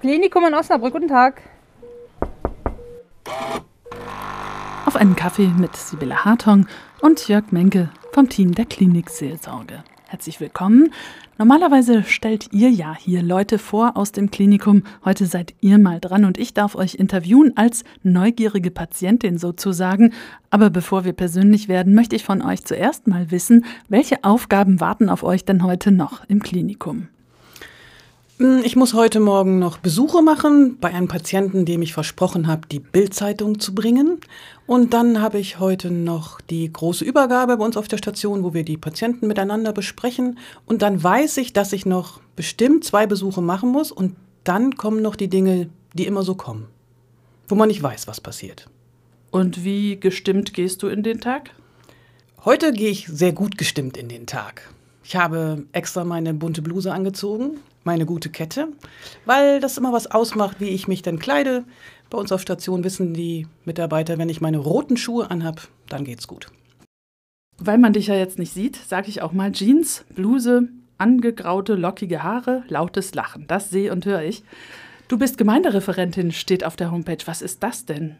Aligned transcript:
Klinikum 0.00 0.46
in 0.46 0.54
Osnabrück, 0.54 0.94
guten 0.94 1.08
Tag. 1.08 1.42
Auf 4.86 4.96
einen 4.96 5.14
Kaffee 5.14 5.48
mit 5.48 5.76
Sibylle 5.76 6.24
Hartong 6.24 6.66
und 7.02 7.28
Jörg 7.28 7.52
Menke 7.52 7.90
vom 8.12 8.30
Team 8.30 8.54
der 8.54 8.64
Klinikseelsorge. 8.64 9.84
Herzlich 10.08 10.40
willkommen. 10.40 10.90
Normalerweise 11.36 12.02
stellt 12.04 12.50
ihr 12.50 12.70
ja 12.70 12.96
hier 12.98 13.22
Leute 13.22 13.58
vor 13.58 13.98
aus 13.98 14.10
dem 14.12 14.30
Klinikum. 14.30 14.84
Heute 15.04 15.26
seid 15.26 15.54
ihr 15.60 15.76
mal 15.76 16.00
dran 16.00 16.24
und 16.24 16.38
ich 16.38 16.54
darf 16.54 16.76
euch 16.76 16.94
interviewen 16.94 17.52
als 17.56 17.84
neugierige 18.02 18.70
Patientin 18.70 19.36
sozusagen. 19.36 20.14
Aber 20.48 20.70
bevor 20.70 21.04
wir 21.04 21.12
persönlich 21.12 21.68
werden, 21.68 21.94
möchte 21.94 22.16
ich 22.16 22.24
von 22.24 22.40
euch 22.40 22.64
zuerst 22.64 23.06
mal 23.06 23.30
wissen, 23.30 23.66
welche 23.90 24.24
Aufgaben 24.24 24.80
warten 24.80 25.10
auf 25.10 25.22
euch 25.22 25.44
denn 25.44 25.62
heute 25.62 25.92
noch 25.92 26.24
im 26.24 26.42
Klinikum? 26.42 27.08
Hm, 28.40 28.62
ich 28.64 28.74
muss 28.74 28.94
heute 28.94 29.20
Morgen 29.20 29.58
noch 29.58 29.76
Besuche 29.76 30.22
machen 30.22 30.78
bei 30.80 30.88
einem 30.88 31.08
Patienten, 31.08 31.66
dem 31.66 31.82
ich 31.82 31.92
versprochen 31.92 32.46
habe, 32.46 32.66
die 32.66 32.78
Bildzeitung 32.78 33.60
zu 33.60 33.74
bringen. 33.74 34.18
Und 34.66 34.94
dann 34.94 35.20
habe 35.20 35.38
ich 35.38 35.58
heute 35.58 35.90
noch 35.90 36.40
die 36.40 36.72
große 36.72 37.04
Übergabe 37.04 37.58
bei 37.58 37.64
uns 37.66 37.76
auf 37.76 37.86
der 37.86 37.98
Station, 37.98 38.42
wo 38.42 38.54
wir 38.54 38.64
die 38.64 38.78
Patienten 38.78 39.26
miteinander 39.26 39.74
besprechen. 39.74 40.38
Und 40.64 40.80
dann 40.80 41.04
weiß 41.04 41.36
ich, 41.36 41.52
dass 41.52 41.74
ich 41.74 41.84
noch 41.84 42.22
bestimmt 42.34 42.82
zwei 42.82 43.06
Besuche 43.06 43.42
machen 43.42 43.68
muss. 43.68 43.92
Und 43.92 44.16
dann 44.44 44.74
kommen 44.74 45.02
noch 45.02 45.16
die 45.16 45.28
Dinge, 45.28 45.68
die 45.92 46.06
immer 46.06 46.22
so 46.22 46.34
kommen, 46.34 46.66
wo 47.46 47.56
man 47.56 47.68
nicht 47.68 47.82
weiß, 47.82 48.08
was 48.08 48.22
passiert. 48.22 48.70
Und 49.30 49.66
wie 49.66 50.00
gestimmt 50.00 50.54
gehst 50.54 50.82
du 50.82 50.86
in 50.86 51.02
den 51.02 51.20
Tag? 51.20 51.50
Heute 52.46 52.72
gehe 52.72 52.88
ich 52.88 53.06
sehr 53.06 53.34
gut 53.34 53.58
gestimmt 53.58 53.98
in 53.98 54.08
den 54.08 54.24
Tag. 54.24 54.62
Ich 55.04 55.14
habe 55.16 55.64
extra 55.72 56.04
meine 56.04 56.32
bunte 56.32 56.62
Bluse 56.62 56.90
angezogen, 56.90 57.58
meine 57.84 58.06
gute 58.06 58.30
Kette, 58.30 58.68
weil 59.24 59.60
das 59.60 59.78
immer 59.78 59.92
was 59.92 60.10
ausmacht, 60.10 60.60
wie 60.60 60.68
ich 60.68 60.88
mich 60.88 61.02
dann 61.02 61.18
kleide. 61.18 61.64
Bei 62.10 62.18
uns 62.18 62.32
auf 62.32 62.40
Station 62.40 62.84
wissen 62.84 63.14
die 63.14 63.46
Mitarbeiter, 63.64 64.18
wenn 64.18 64.28
ich 64.28 64.40
meine 64.40 64.58
roten 64.58 64.96
Schuhe 64.96 65.30
anhab, 65.30 65.68
dann 65.88 66.04
geht's 66.04 66.26
gut. 66.26 66.48
Weil 67.58 67.78
man 67.78 67.92
dich 67.92 68.08
ja 68.08 68.14
jetzt 68.14 68.38
nicht 68.38 68.52
sieht, 68.52 68.76
sage 68.76 69.08
ich 69.08 69.22
auch 69.22 69.32
mal 69.32 69.52
Jeans, 69.52 70.04
Bluse, 70.14 70.68
angegraute, 70.98 71.74
lockige 71.74 72.22
Haare, 72.22 72.64
lautes 72.68 73.14
Lachen. 73.14 73.46
Das 73.46 73.70
sehe 73.70 73.92
und 73.92 74.06
höre 74.06 74.22
ich. 74.22 74.42
Du 75.08 75.18
bist 75.18 75.38
Gemeindereferentin, 75.38 76.32
steht 76.32 76.64
auf 76.64 76.76
der 76.76 76.90
Homepage. 76.90 77.18
Was 77.26 77.42
ist 77.42 77.62
das 77.62 77.84
denn? 77.84 78.16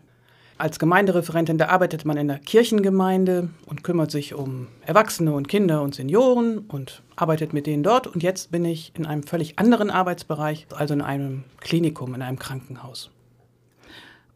Als 0.61 0.79
Gemeindereferentin, 0.79 1.57
da 1.57 1.69
arbeitet 1.69 2.05
man 2.05 2.19
in 2.19 2.29
der 2.29 2.39
Kirchengemeinde 2.39 3.49
und 3.65 3.83
kümmert 3.83 4.11
sich 4.11 4.35
um 4.35 4.67
Erwachsene 4.85 5.33
und 5.33 5.49
Kinder 5.49 5.81
und 5.81 5.95
Senioren 5.95 6.59
und 6.59 7.03
arbeitet 7.17 7.55
mit 7.55 7.67
denen 7.67 7.83
dort. 7.83 8.07
Und 8.07 8.23
jetzt 8.23 8.51
bin 8.51 8.67
ich 8.67 8.93
in 8.95 9.07
einem 9.07 9.23
völlig 9.23 9.59
anderen 9.59 9.89
Arbeitsbereich, 9.89 10.67
also 10.77 10.93
in 10.93 11.01
einem 11.01 11.45
Klinikum, 11.61 12.15
in 12.15 12.21
einem 12.21 12.39
Krankenhaus. 12.39 13.09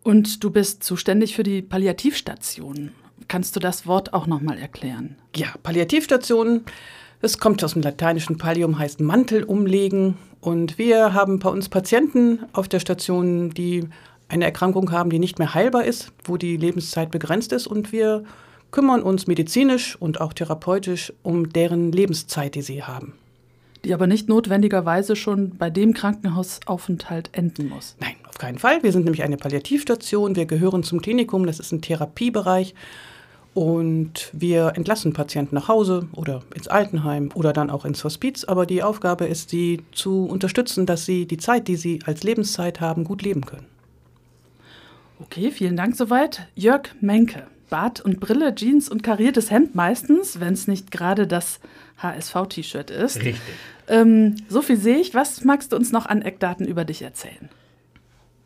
Und 0.03 0.43
du 0.43 0.49
bist 0.49 0.83
zuständig 0.83 1.37
für 1.37 1.43
die 1.43 1.61
Palliativstation. 1.61 2.93
Kannst 3.29 3.55
du 3.55 3.61
das 3.61 3.87
Wort 3.87 4.15
auch 4.15 4.27
nochmal 4.27 4.57
erklären? 4.57 5.17
Ja, 5.37 5.49
Palliativstation, 5.63 6.63
das 7.21 7.37
kommt 7.37 7.63
aus 7.63 7.75
dem 7.75 7.83
lateinischen 7.83 8.39
Pallium, 8.39 8.79
heißt 8.79 8.99
Mantel 8.99 9.45
umlegen. 9.45 10.17
Und 10.41 10.79
wir 10.79 11.13
haben 11.13 11.39
bei 11.39 11.51
uns 11.51 11.69
Patienten 11.69 12.39
auf 12.55 12.67
der 12.67 12.81
Station, 12.81 13.51
die 13.51 13.91
eine 14.29 14.45
Erkrankung 14.45 14.91
haben, 14.91 15.11
die 15.11 15.19
nicht 15.19 15.39
mehr 15.39 15.55
heilbar 15.55 15.85
ist, 15.85 16.13
wo 16.25 16.37
die 16.37 16.57
Lebenszeit 16.57 17.11
begrenzt 17.11 17.53
ist 17.53 17.67
und 17.67 17.93
wir 17.93 18.25
kümmern 18.71 19.03
uns 19.03 19.27
medizinisch 19.27 19.97
und 20.01 20.21
auch 20.21 20.33
therapeutisch 20.33 21.13
um 21.23 21.51
deren 21.51 21.93
Lebenszeit, 21.93 22.55
die 22.57 22.63
sie 22.63 22.83
haben. 22.83 23.13
Die 23.85 23.95
aber 23.95 24.07
nicht 24.07 24.29
notwendigerweise 24.29 25.15
schon 25.15 25.51
bei 25.51 25.71
dem 25.71 25.95
Krankenhausaufenthalt 25.95 27.31
enden 27.33 27.69
muss. 27.69 27.97
Nein, 28.01 28.17
auf 28.27 28.39
keinen 28.39 28.59
Fall. 28.59 28.83
Wir 28.83 28.91
sind 28.91 29.05
nämlich 29.05 29.23
eine 29.23 29.37
Palliativstation. 29.37 30.35
Wir 30.35 30.47
gehören 30.47 30.83
zum 30.83 31.01
Klinikum. 31.03 31.47
Das 31.47 31.61
ist 31.61 31.71
ein 31.71 31.83
Therapiebereich. 31.83 32.75
Und 33.53 34.31
wir 34.33 34.73
entlassen 34.75 35.13
Patienten 35.13 35.55
nach 35.55 35.69
Hause 35.69 36.09
oder 36.13 36.43
ins 36.55 36.67
Altenheim 36.67 37.31
oder 37.35 37.53
dann 37.53 37.71
auch 37.71 37.85
ins 37.85 38.03
Hospiz. 38.03 38.43
Aber 38.43 38.67
die 38.67 38.83
Aufgabe 38.83 39.27
ist, 39.27 39.51
sie 39.51 39.83
zu 39.93 40.25
unterstützen, 40.25 40.87
dass 40.87 41.07
sie 41.07 41.27
die 41.27 41.37
Zeit, 41.37 41.69
die 41.69 41.77
sie 41.77 42.01
als 42.05 42.25
Lebenszeit 42.25 42.81
haben, 42.81 43.05
gut 43.05 43.23
leben 43.23 43.47
können. 43.47 43.67
Okay, 45.21 45.51
vielen 45.51 45.77
Dank 45.77 45.97
soweit. 45.97 46.49
Jörg 46.55 46.95
Menke. 47.01 47.47
Bart 47.71 48.01
und 48.01 48.21
Brille, 48.21 48.55
Jeans 48.55 48.89
und 48.89 49.03
kariertes 49.03 49.51
Hemd 49.51 49.75
meistens, 49.75 50.39
wenn 50.39 50.53
es 50.53 50.69
nicht 50.69 50.91
gerade 50.91 51.27
das 51.27 51.61
HSV-T-Shirt 51.99 52.91
ist. 52.91 53.17
Richtig. 53.17 53.41
Ähm, 53.89 54.37
so 54.49 54.63
viel 54.63 54.77
sehe 54.77 54.99
ich. 54.99 55.15
Was 55.15 55.45
magst 55.45 55.73
du 55.73 55.77
uns 55.77 55.93
noch 55.93 56.07
an 56.07 56.23
Eckdaten 56.23 56.67
über 56.67 56.85
dich 56.85 57.03
erzählen? 57.03 57.49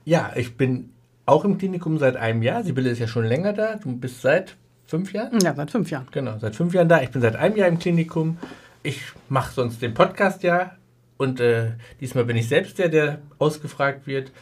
Ja, 0.04 0.32
ich 0.36 0.56
bin 0.56 0.90
auch 1.26 1.44
im 1.44 1.58
Klinikum 1.58 1.98
seit 1.98 2.16
einem 2.16 2.42
Jahr. 2.42 2.64
Sibylle 2.64 2.90
ist 2.90 2.98
ja 2.98 3.08
schon 3.08 3.24
länger 3.24 3.52
da. 3.52 3.76
Du 3.76 3.94
bist 3.96 4.22
seit 4.22 4.56
fünf 4.86 5.12
Jahren? 5.12 5.38
Ja, 5.40 5.54
seit 5.54 5.70
fünf 5.70 5.90
Jahren. 5.90 6.06
Genau, 6.10 6.38
seit 6.38 6.56
fünf 6.56 6.72
Jahren 6.72 6.88
da. 6.88 7.02
Ich 7.02 7.10
bin 7.10 7.20
seit 7.20 7.36
einem 7.36 7.56
Jahr 7.56 7.68
im 7.68 7.78
Klinikum. 7.78 8.38
Ich 8.82 9.02
mache 9.28 9.52
sonst 9.52 9.82
den 9.82 9.94
Podcast 9.94 10.42
ja. 10.42 10.72
Und 11.18 11.40
äh, 11.40 11.72
diesmal 12.00 12.24
bin 12.24 12.36
ich 12.36 12.48
selbst 12.48 12.78
der, 12.78 12.88
der 12.88 13.18
ausgefragt 13.38 14.06
wird. 14.06 14.32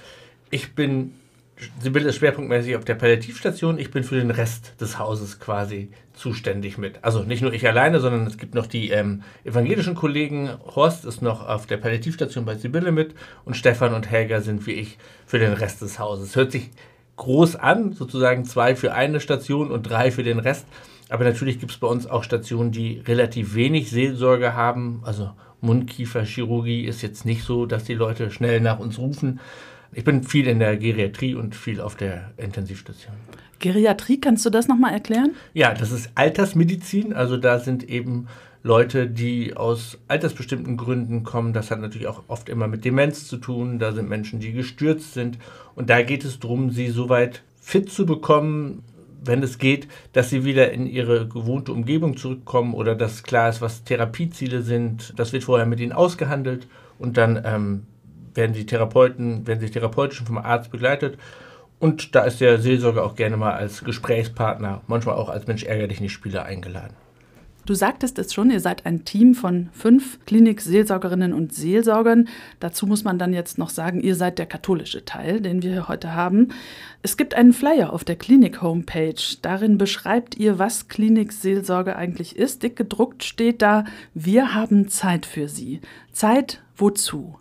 Ich 0.51 0.75
bin 0.75 1.15
Sibylle 1.81 2.11
ist 2.11 2.17
schwerpunktmäßig 2.17 2.77
auf 2.77 2.85
der 2.85 2.97
Palliativstation. 2.97 3.79
Ich 3.79 3.91
bin 3.91 4.05
für 4.05 4.17
den 4.17 4.31
Rest 4.31 4.75
des 4.81 4.99
Hauses 4.99 5.41
quasi 5.41 5.91
zuständig 6.13 6.77
mit. 6.77 7.03
Also 7.03 7.23
nicht 7.23 7.41
nur 7.41 7.53
ich 7.53 7.67
alleine, 7.67 8.01
sondern 8.01 8.27
es 8.27 8.37
gibt 8.37 8.55
noch 8.55 8.67
die 8.67 8.91
ähm, 8.91 9.23
evangelischen 9.45 9.95
Kollegen. 9.95 10.51
Horst 10.75 11.07
ist 11.07 11.23
noch 11.23 11.47
auf 11.47 11.67
der 11.67 11.79
Palliativstation 11.79 12.45
bei 12.45 12.57
Sibylle 12.57 12.93
mit 12.93 13.15
und 13.45 13.57
Stefan 13.57 13.95
und 13.95 14.11
Helga 14.11 14.43
sind 14.43 14.67
wie 14.67 14.73
ich 14.73 14.99
für 15.25 15.39
den 15.39 15.55
Rest 15.55 15.81
des 15.81 15.99
Hauses. 15.99 16.37
Hört 16.37 16.53
sich 16.53 16.71
groß 17.17 17.57
an, 17.57 17.93
sozusagen 17.93 18.45
zwei 18.45 18.77
für 18.77 18.93
eine 18.93 19.21
Station 19.21 19.71
und 19.71 19.85
drei 19.85 20.11
für 20.11 20.23
den 20.23 20.39
Rest. 20.39 20.67
Aber 21.09 21.25
natürlich 21.25 21.59
gibt 21.59 21.73
es 21.73 21.79
bei 21.79 21.87
uns 21.87 22.07
auch 22.07 22.25
Stationen, 22.25 22.73
die 22.73 23.03
relativ 23.07 23.55
wenig 23.55 23.91
Seelsorge 23.91 24.53
haben. 24.55 25.01
Also 25.05 25.31
Mundkieferchirurgie 25.63 26.85
ist 26.85 27.01
jetzt 27.01 27.25
nicht 27.25 27.45
so, 27.45 27.65
dass 27.65 27.85
die 27.85 27.95
Leute 27.95 28.31
schnell 28.31 28.61
nach 28.61 28.79
uns 28.79 28.99
rufen. 28.99 29.41
Ich 29.97 30.05
bin 30.05 30.23
viel 30.25 30.47
in 30.47 30.59
der 30.59 30.77
Geriatrie 30.77 31.35
und 31.35 31.55
viel 31.55 31.81
auf 31.81 31.97
der 31.97 32.31
Intensivstation. 32.37 33.15
Geriatrie, 33.61 34.21
kannst 34.21 34.45
du 34.45 34.51
das 34.51 34.69
nochmal 34.69 34.93
erklären? 34.93 35.35
Ja, 35.55 35.73
das 35.73 35.91
ist 35.91 36.11
Altersmedizin. 36.15 37.15
Also 37.15 37.39
da 37.39 37.61
sind 37.61 37.89
eben 37.89 38.27
Leute, 38.63 39.07
die 39.07 39.57
aus 39.57 39.97
altersbestimmten 40.07 40.77
Gründen 40.77 41.23
kommen. 41.23 41.55
Das 41.55 41.71
hat 41.71 41.81
natürlich 41.81 42.09
auch 42.09 42.25
oft 42.29 42.51
immer 42.51 42.69
mit 42.69 42.85
Demenz 42.85 43.27
zu 43.27 43.39
tun. 43.39 43.79
Da 43.79 43.93
sind 43.93 44.07
Menschen, 44.07 44.39
die 44.39 44.53
gestürzt 44.53 45.15
sind. 45.15 45.39
Und 45.75 45.89
da 45.89 46.03
geht 46.03 46.27
es 46.27 46.41
darum, 46.41 46.71
sie 46.71 46.91
soweit 46.91 47.43
fit 47.59 47.91
zu 47.91 48.05
bekommen, 48.05 48.83
wenn 49.25 49.43
es 49.43 49.57
geht, 49.57 49.89
dass 50.13 50.29
sie 50.29 50.45
wieder 50.45 50.73
in 50.73 50.87
ihre 50.87 51.27
gewohnte 51.27 51.73
Umgebung 51.73 52.19
zurückkommen 52.19 52.75
oder 52.75 52.97
dass 52.97 53.23
klar 53.23 53.49
ist, 53.49 53.63
was 53.63 53.83
Therapieziele 53.85 54.61
sind. 54.61 55.15
Das 55.17 55.33
wird 55.33 55.45
vorher 55.45 55.65
mit 55.65 55.81
ihnen 55.81 55.93
ausgehandelt 55.93 56.69
und 56.99 57.17
dann 57.17 57.41
ähm, 57.47 57.83
werden 58.37 58.53
die 58.53 58.67
Therapeuten, 58.67 59.47
werden 59.47 59.61
sich 59.61 59.71
therapeutisch 59.71 60.23
vom 60.23 60.39
Arzt 60.39 60.71
begleitet. 60.71 61.19
Und 61.79 62.15
da 62.15 62.25
ist 62.25 62.41
der 62.41 62.59
Seelsorger 62.59 63.05
auch 63.05 63.17
gerne 63.17 63.37
mal 63.37 63.53
als 63.53 63.85
Gesprächspartner, 63.85 64.83
manchmal 64.87 65.17
auch 65.17 65.29
als 65.29 65.47
Mensch 65.47 65.65
ärger 65.65 65.89
dich 65.89 66.01
nicht 66.01 66.13
Spieler 66.13 66.45
eingeladen. 66.45 66.95
Du 67.67 67.75
sagtest 67.75 68.17
es 68.21 68.33
schon, 68.33 68.53
ihr 68.53 68.61
seid 68.61 68.87
ein 68.87 69.05
Team 69.05 69.35
von 69.35 69.71
fünf 69.73 70.25
Klinik-Seelsorgerinnen 70.25 71.33
und 71.33 71.53
Seelsorgern. 71.53 72.29
Dazu 72.61 72.87
muss 72.87 73.03
man 73.03 73.19
dann 73.19 73.35
jetzt 73.35 73.59
noch 73.59 73.71
sagen, 73.71 74.01
ihr 74.01 74.15
seid 74.15 74.39
der 74.39 74.47
katholische 74.47 75.05
Teil, 75.05 75.41
den 75.41 75.65
wir 75.65 75.89
heute 75.89 76.15
haben. 76.15 76.51
Es 77.03 77.17
gibt 77.17 77.35
einen 77.35 77.53
Flyer 77.53 77.93
auf 77.93 78.05
der 78.05 78.15
Klinik-Homepage. 78.15 79.21
Darin 79.43 79.79
beschreibt 79.79 80.37
ihr, 80.37 80.61
was 80.61 80.87
Klinik-Seelsorge 80.87 81.97
eigentlich 81.97 82.37
ist. 82.37 82.63
Dick 82.63 82.77
gedruckt 82.77 83.25
steht 83.25 83.63
da, 83.63 83.85
wir 84.15 84.55
haben 84.55 84.87
Zeit 84.87 85.27
für 85.27 85.49
sie. 85.49 85.81
Zeit 86.13 86.63
wozu? 86.77 87.37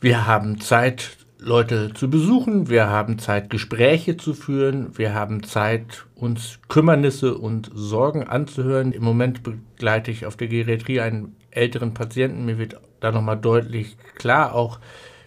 Wir 0.00 0.26
haben 0.26 0.60
Zeit, 0.60 1.16
Leute 1.38 1.94
zu 1.94 2.10
besuchen, 2.10 2.68
wir 2.68 2.88
haben 2.88 3.18
Zeit, 3.18 3.48
Gespräche 3.48 4.18
zu 4.18 4.34
führen, 4.34 4.96
wir 4.98 5.14
haben 5.14 5.42
Zeit, 5.42 6.04
uns 6.14 6.58
Kümmernisse 6.68 7.36
und 7.36 7.70
Sorgen 7.74 8.24
anzuhören. 8.24 8.92
Im 8.92 9.02
Moment 9.02 9.42
begleite 9.42 10.10
ich 10.10 10.26
auf 10.26 10.36
der 10.36 10.48
Geriatrie 10.48 11.00
einen 11.00 11.34
älteren 11.50 11.94
Patienten. 11.94 12.44
Mir 12.44 12.58
wird 12.58 12.78
da 13.00 13.10
nochmal 13.10 13.38
deutlich 13.38 13.96
klar 14.16 14.54
auch, 14.54 14.80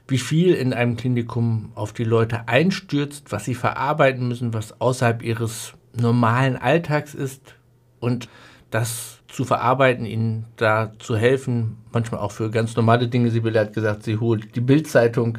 wie 0.07 0.19
viel 0.19 0.54
in 0.54 0.74
einem 0.74 0.98
Klinikum 0.98 1.71
auf 1.74 1.92
die 1.92 2.04
Leute 2.04 2.48
einstürzt, 2.48 3.31
was 3.31 3.45
sie 3.45 3.56
verarbeiten 3.56 4.27
müssen, 4.27 4.54
was 4.54 4.80
außerhalb 4.80 5.24
ihres 5.24 5.74
normalen 6.00 6.57
Alltags 6.57 7.16
ist. 7.16 7.56
Und 8.00 8.30
das 8.71 9.19
zu 9.27 9.45
verarbeiten, 9.45 10.06
ihnen 10.06 10.45
da 10.57 10.92
zu 11.00 11.16
helfen, 11.16 11.77
manchmal 11.92 12.21
auch 12.21 12.31
für 12.31 12.50
ganz 12.50 12.75
normale 12.75 13.07
Dinge. 13.07 13.31
Sibylle 13.31 13.60
hat 13.60 13.74
gesagt, 13.74 14.04
sie 14.04 14.18
holt 14.18 14.56
die 14.56 14.62
Bildzeitung. 14.62 15.38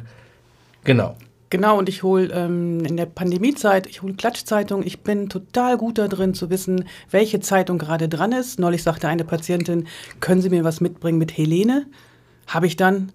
Genau. 0.83 1.15
Genau, 1.49 1.77
und 1.77 1.89
ich 1.89 2.01
hole 2.01 2.31
ähm, 2.31 2.85
in 2.85 2.95
der 2.95 3.07
Pandemiezeit, 3.07 3.85
ich 3.85 4.01
hole 4.01 4.13
Klatschzeitung. 4.13 4.83
Ich 4.83 5.01
bin 5.01 5.27
total 5.27 5.77
gut 5.77 5.97
da 5.97 6.07
drin 6.07 6.33
zu 6.33 6.49
wissen, 6.49 6.85
welche 7.09 7.41
Zeitung 7.41 7.77
gerade 7.77 8.07
dran 8.07 8.31
ist. 8.31 8.57
Neulich 8.57 8.83
sagte 8.83 9.09
eine 9.09 9.25
Patientin, 9.25 9.87
können 10.21 10.41
Sie 10.41 10.49
mir 10.49 10.63
was 10.63 10.79
mitbringen 10.79 11.17
mit 11.17 11.37
Helene? 11.37 11.87
habe 12.53 12.67
ich 12.67 12.75
dann. 12.75 13.11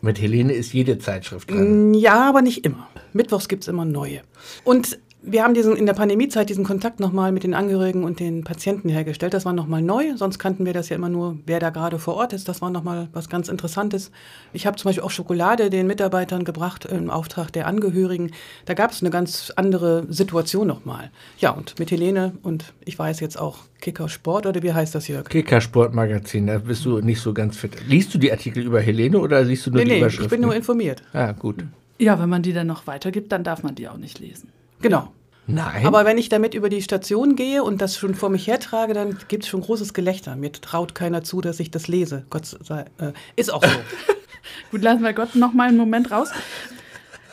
Mit 0.00 0.20
Helene 0.20 0.52
ist 0.52 0.72
jede 0.72 0.98
Zeitschrift 0.98 1.50
dran. 1.50 1.94
Ja, 1.94 2.28
aber 2.28 2.42
nicht 2.42 2.64
immer. 2.64 2.88
Mittwochs 3.12 3.48
gibt 3.48 3.64
es 3.64 3.68
immer 3.68 3.84
neue. 3.84 4.22
Und 4.64 4.98
wir 5.30 5.44
haben 5.44 5.54
diesen, 5.54 5.76
in 5.76 5.86
der 5.86 5.92
Pandemiezeit 5.92 6.48
diesen 6.48 6.64
Kontakt 6.64 7.00
nochmal 7.00 7.32
mit 7.32 7.44
den 7.44 7.54
Angehörigen 7.54 8.04
und 8.04 8.20
den 8.20 8.44
Patienten 8.44 8.88
hergestellt. 8.88 9.34
Das 9.34 9.44
war 9.44 9.52
nochmal 9.52 9.82
neu, 9.82 10.16
sonst 10.16 10.38
kannten 10.38 10.64
wir 10.64 10.72
das 10.72 10.88
ja 10.88 10.96
immer 10.96 11.08
nur, 11.08 11.38
wer 11.46 11.60
da 11.60 11.70
gerade 11.70 11.98
vor 11.98 12.14
Ort 12.14 12.32
ist. 12.32 12.48
Das 12.48 12.62
war 12.62 12.70
nochmal 12.70 13.08
was 13.12 13.28
ganz 13.28 13.48
Interessantes. 13.48 14.10
Ich 14.52 14.66
habe 14.66 14.76
zum 14.76 14.88
Beispiel 14.88 15.04
auch 15.04 15.10
Schokolade 15.10 15.70
den 15.70 15.86
Mitarbeitern 15.86 16.44
gebracht 16.44 16.84
im 16.86 17.10
Auftrag 17.10 17.52
der 17.52 17.66
Angehörigen. 17.66 18.30
Da 18.64 18.74
gab 18.74 18.92
es 18.92 19.02
eine 19.02 19.10
ganz 19.10 19.52
andere 19.56 20.06
Situation 20.08 20.66
nochmal. 20.66 21.10
Ja, 21.38 21.50
und 21.50 21.78
mit 21.78 21.90
Helene 21.90 22.32
und 22.42 22.72
ich 22.84 22.98
weiß 22.98 23.20
jetzt 23.20 23.38
auch 23.38 23.58
Kicker 23.80 24.08
Sport 24.08 24.46
oder 24.46 24.62
wie 24.62 24.72
heißt 24.72 24.94
das, 24.94 25.08
Jörg? 25.08 25.28
Kicker 25.28 25.60
Sport 25.60 25.94
Magazin, 25.94 26.46
da 26.46 26.58
bist 26.58 26.84
du 26.84 27.00
nicht 27.00 27.20
so 27.20 27.34
ganz 27.34 27.56
fit. 27.56 27.72
Liest 27.86 28.14
du 28.14 28.18
die 28.18 28.32
Artikel 28.32 28.64
über 28.64 28.80
Helene 28.80 29.18
oder 29.18 29.42
liest 29.42 29.66
du 29.66 29.70
nur 29.70 29.78
nee, 29.78 29.84
die 29.84 29.90
nee, 29.90 29.98
Überschriften? 29.98 30.24
ich 30.24 30.30
bin 30.30 30.40
nur 30.40 30.54
informiert. 30.54 31.02
Ah, 31.12 31.32
gut. 31.32 31.64
Ja, 31.98 32.18
wenn 32.20 32.28
man 32.28 32.42
die 32.42 32.52
dann 32.52 32.66
noch 32.66 32.86
weitergibt, 32.86 33.32
dann 33.32 33.44
darf 33.44 33.62
man 33.62 33.74
die 33.74 33.88
auch 33.88 33.96
nicht 33.96 34.20
lesen. 34.20 34.50
Genau. 34.80 35.12
Nein. 35.50 35.86
Aber 35.86 36.04
wenn 36.04 36.18
ich 36.18 36.28
damit 36.28 36.52
über 36.54 36.68
die 36.68 36.82
Station 36.82 37.34
gehe 37.34 37.64
und 37.64 37.80
das 37.80 37.96
schon 37.96 38.14
vor 38.14 38.28
mich 38.28 38.46
hertrage, 38.46 38.92
dann 38.92 39.16
gibt 39.28 39.44
es 39.44 39.48
schon 39.48 39.62
großes 39.62 39.94
Gelächter. 39.94 40.36
Mir 40.36 40.52
traut 40.52 40.94
keiner 40.94 41.24
zu, 41.24 41.40
dass 41.40 41.58
ich 41.58 41.70
das 41.70 41.88
lese. 41.88 42.24
Gott 42.28 42.44
sei 42.46 42.82
äh, 42.98 43.12
ist 43.34 43.52
auch 43.52 43.64
so. 43.64 43.70
Gut, 44.70 44.82
lassen 44.82 45.02
wir 45.02 45.14
Gott 45.14 45.34
noch 45.34 45.54
mal 45.54 45.68
einen 45.68 45.78
Moment 45.78 46.10
raus. 46.10 46.28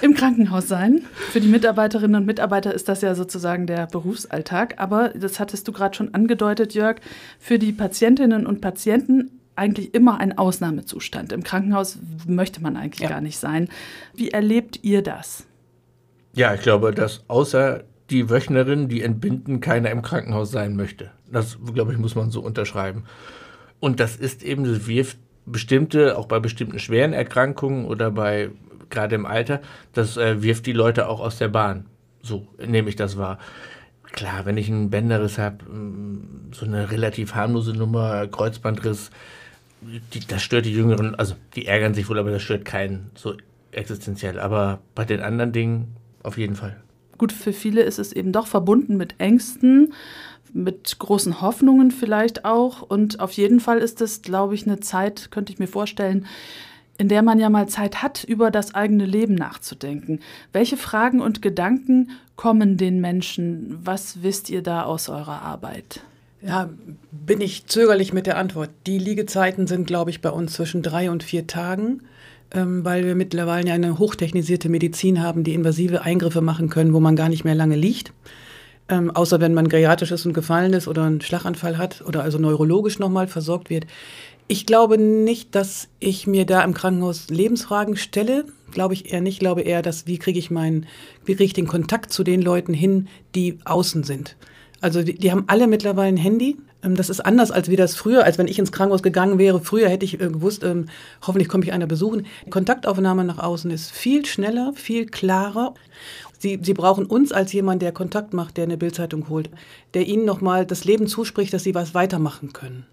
Im 0.01 0.13
Krankenhaus 0.13 0.67
sein. 0.67 1.03
Für 1.31 1.41
die 1.41 1.47
Mitarbeiterinnen 1.47 2.15
und 2.15 2.25
Mitarbeiter 2.25 2.73
ist 2.73 2.87
das 2.87 3.01
ja 3.01 3.15
sozusagen 3.15 3.67
der 3.67 3.87
Berufsalltag. 3.87 4.75
Aber 4.77 5.09
das 5.09 5.39
hattest 5.39 5.67
du 5.67 5.71
gerade 5.73 5.95
schon 5.95 6.13
angedeutet, 6.13 6.73
Jörg. 6.73 6.97
Für 7.39 7.59
die 7.59 7.73
Patientinnen 7.73 8.45
und 8.45 8.61
Patienten 8.61 9.39
eigentlich 9.55 9.93
immer 9.93 10.19
ein 10.19 10.37
Ausnahmezustand. 10.37 11.31
Im 11.33 11.43
Krankenhaus 11.43 11.97
möchte 12.27 12.61
man 12.61 12.77
eigentlich 12.77 13.01
Ja. 13.01 13.09
gar 13.09 13.21
nicht 13.21 13.37
sein. 13.37 13.69
Wie 14.13 14.31
erlebt 14.31 14.79
ihr 14.83 15.01
das? 15.01 15.45
Ja, 16.33 16.53
ich 16.53 16.61
glaube, 16.61 16.91
dass 16.93 17.23
außer 17.29 17.83
die 18.09 18.29
Wöchnerin, 18.29 18.87
die 18.87 19.01
entbinden, 19.01 19.61
keiner 19.61 19.89
im 19.91 20.01
Krankenhaus 20.01 20.51
sein 20.51 20.75
möchte. 20.75 21.11
Das, 21.31 21.57
glaube 21.73 21.91
ich, 21.91 21.97
muss 21.97 22.15
man 22.15 22.31
so 22.31 22.41
unterschreiben. 22.41 23.03
Und 23.79 23.99
das 23.99 24.15
ist 24.15 24.43
eben, 24.43 24.63
das 24.63 24.87
wirft 24.87 25.17
bestimmte, 25.45 26.17
auch 26.17 26.27
bei 26.27 26.39
bestimmten 26.39 26.79
schweren 26.79 27.13
Erkrankungen 27.13 27.85
oder 27.85 28.11
bei, 28.11 28.49
gerade 28.89 29.15
im 29.15 29.25
Alter, 29.25 29.61
das 29.93 30.17
äh, 30.17 30.41
wirft 30.41 30.65
die 30.65 30.73
Leute 30.73 31.07
auch 31.07 31.19
aus 31.19 31.37
der 31.37 31.49
Bahn. 31.49 31.85
So 32.21 32.47
nehme 32.65 32.89
ich 32.89 32.95
das 32.95 33.17
wahr. 33.17 33.37
Klar, 34.11 34.45
wenn 34.45 34.57
ich 34.57 34.69
einen 34.69 34.89
Bänderriss 34.89 35.37
habe, 35.37 35.57
so 36.51 36.65
eine 36.65 36.89
relativ 36.91 37.35
harmlose 37.35 37.73
Nummer, 37.73 38.27
Kreuzbandriss, 38.27 39.11
die, 39.81 40.25
das 40.25 40.41
stört 40.41 40.65
die 40.65 40.73
Jüngeren, 40.73 41.15
also 41.15 41.35
die 41.55 41.65
ärgern 41.67 41.93
sich 41.93 42.07
wohl, 42.09 42.17
aber 42.17 42.31
das 42.31 42.41
stört 42.41 42.65
keinen 42.65 43.11
so 43.13 43.35
existenziell. 43.71 44.39
Aber 44.39 44.79
bei 44.95 45.05
den 45.05 45.21
anderen 45.21 45.51
Dingen 45.51 45.95
auf 46.23 46.37
jeden 46.37 46.55
Fall. 46.55 46.81
Gut, 47.17 47.31
für 47.31 47.53
viele 47.53 47.81
ist 47.81 47.99
es 47.99 48.11
eben 48.11 48.31
doch 48.31 48.47
verbunden 48.47 48.97
mit 48.97 49.15
Ängsten, 49.19 49.93
mit 50.53 50.97
großen 50.99 51.41
Hoffnungen 51.41 51.91
vielleicht 51.91 52.45
auch. 52.45 52.81
Und 52.81 53.19
auf 53.19 53.31
jeden 53.33 53.59
Fall 53.59 53.79
ist 53.79 54.01
es, 54.01 54.21
glaube 54.21 54.55
ich, 54.55 54.65
eine 54.65 54.79
Zeit, 54.79 55.29
könnte 55.31 55.51
ich 55.51 55.59
mir 55.59 55.67
vorstellen, 55.67 56.25
in 56.97 57.09
der 57.09 57.23
man 57.23 57.39
ja 57.39 57.49
mal 57.49 57.67
Zeit 57.67 58.01
hat, 58.01 58.23
über 58.23 58.51
das 58.51 58.73
eigene 58.73 59.05
Leben 59.05 59.35
nachzudenken. 59.35 60.19
Welche 60.53 60.77
Fragen 60.77 61.19
und 61.19 61.41
Gedanken 61.41 62.11
kommen 62.35 62.77
den 62.77 63.01
Menschen? 63.01 63.77
Was 63.83 64.23
wisst 64.23 64.49
ihr 64.49 64.61
da 64.61 64.83
aus 64.83 65.09
eurer 65.09 65.41
Arbeit? 65.41 66.01
Ja, 66.41 66.69
bin 67.11 67.41
ich 67.41 67.65
zögerlich 67.65 68.13
mit 68.13 68.27
der 68.27 68.37
Antwort. 68.37 68.69
Die 68.85 68.99
Liegezeiten 68.99 69.67
sind, 69.67 69.87
glaube 69.87 70.11
ich, 70.11 70.21
bei 70.21 70.29
uns 70.29 70.53
zwischen 70.53 70.83
drei 70.83 71.09
und 71.09 71.23
vier 71.23 71.47
Tagen, 71.47 72.03
weil 72.55 73.05
wir 73.05 73.15
mittlerweile 73.15 73.73
eine 73.73 73.99
hochtechnisierte 73.99 74.69
Medizin 74.69 75.21
haben, 75.21 75.43
die 75.43 75.53
invasive 75.53 76.01
Eingriffe 76.01 76.41
machen 76.41 76.69
können, 76.69 76.93
wo 76.93 76.99
man 76.99 77.15
gar 77.15 77.29
nicht 77.29 77.43
mehr 77.43 77.55
lange 77.55 77.75
liegt. 77.75 78.13
Ähm, 78.87 79.11
außer 79.11 79.39
wenn 79.39 79.53
man 79.53 79.67
geriatrisch 79.67 80.11
ist 80.11 80.25
und 80.25 80.33
gefallen 80.33 80.73
ist 80.73 80.87
oder 80.87 81.03
einen 81.03 81.21
Schlaganfall 81.21 81.77
hat 81.77 82.03
oder 82.07 82.23
also 82.23 82.37
neurologisch 82.37 82.99
nochmal 82.99 83.27
versorgt 83.27 83.69
wird. 83.69 83.87
Ich 84.47 84.67
glaube 84.67 84.99
nicht, 84.99 85.55
dass 85.55 85.87
ich 85.99 86.27
mir 86.27 86.45
da 86.45 86.63
im 86.63 86.75
Krankenhaus 86.75 87.29
Lebensfragen 87.29 87.97
stelle. 87.97 88.45
Glaube 88.71 88.93
ich 88.93 89.11
eher 89.11 89.21
nicht. 89.21 89.39
Glaube 89.39 89.61
eher, 89.61 89.81
dass 89.81 90.05
wie 90.05 90.19
kriege 90.19 90.37
ich 90.37 90.51
meinen, 90.51 90.85
wie 91.25 91.33
kriege 91.33 91.45
ich 91.45 91.53
den 91.53 91.67
Kontakt 91.67 92.13
zu 92.13 92.23
den 92.23 92.43
Leuten 92.43 92.73
hin, 92.73 93.07
die 93.33 93.57
außen 93.65 94.03
sind. 94.03 94.35
Also 94.85 95.01
die, 95.01 95.17
die 95.17 95.31
haben 95.31 95.45
alle 95.47 95.65
mittlerweile 95.65 96.09
ein 96.09 96.17
Handy. 96.17 96.57
Ähm, 96.83 96.95
Das 96.95 97.09
ist 97.09 97.19
anders 97.19 97.49
als 97.49 97.69
wie 97.69 97.75
das 97.75 97.95
früher, 97.95 98.23
als 98.23 98.37
wenn 98.37 98.47
ich 98.47 98.59
ins 98.59 98.71
Krankenhaus 98.71 99.01
gegangen 99.01 99.39
wäre. 99.39 99.59
Früher 99.59 99.89
hätte 99.89 100.05
ich 100.05 100.21
äh, 100.21 100.27
gewusst, 100.27 100.63
ähm, 100.63 100.89
hoffentlich 101.25 101.49
kommt 101.49 101.63
mich 101.65 101.73
einer 101.73 101.87
besuchen. 101.87 102.27
Die 102.45 102.51
Kontaktaufnahme 102.51 103.23
nach 103.23 103.39
außen 103.39 103.71
ist 103.71 103.91
viel 103.91 104.27
schneller, 104.27 104.73
viel 104.75 105.07
klarer. 105.07 105.73
Sie, 106.37 106.59
Sie 106.61 106.75
brauchen 106.75 107.07
uns 107.07 107.31
als 107.31 107.51
jemand, 107.51 107.81
der 107.81 107.93
Kontakt 107.93 108.35
macht, 108.35 108.57
der 108.57 108.65
eine 108.65 108.77
Bildzeitung 108.77 109.27
holt, 109.27 109.49
der 109.95 110.05
Ihnen 110.05 110.23
nochmal 110.23 110.67
das 110.67 110.85
Leben 110.85 111.07
zuspricht, 111.07 111.51
dass 111.51 111.63
Sie 111.63 111.73
was 111.73 111.95
weitermachen 111.95 112.53
können. 112.53 112.85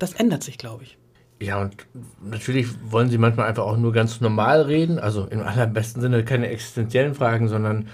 Das 0.00 0.14
ändert 0.14 0.42
sich, 0.42 0.58
glaube 0.58 0.82
ich. 0.82 0.98
Ja, 1.40 1.62
und 1.62 1.76
natürlich 2.20 2.66
wollen 2.90 3.10
sie 3.10 3.18
manchmal 3.18 3.46
einfach 3.46 3.62
auch 3.62 3.76
nur 3.76 3.92
ganz 3.92 4.20
normal 4.20 4.62
reden, 4.62 4.98
also 4.98 5.28
im 5.30 5.40
allerbesten 5.40 6.02
Sinne 6.02 6.24
keine 6.24 6.48
existenziellen 6.48 7.14
Fragen, 7.14 7.46
sondern 7.46 7.86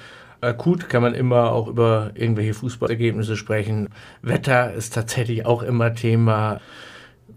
akut 0.44 0.88
kann 0.88 1.02
man 1.02 1.14
immer 1.14 1.52
auch 1.52 1.68
über 1.68 2.10
irgendwelche 2.14 2.54
Fußballergebnisse 2.54 3.36
sprechen. 3.36 3.88
Wetter 4.22 4.72
ist 4.72 4.94
tatsächlich 4.94 5.46
auch 5.46 5.62
immer 5.62 5.94
Thema. 5.94 6.60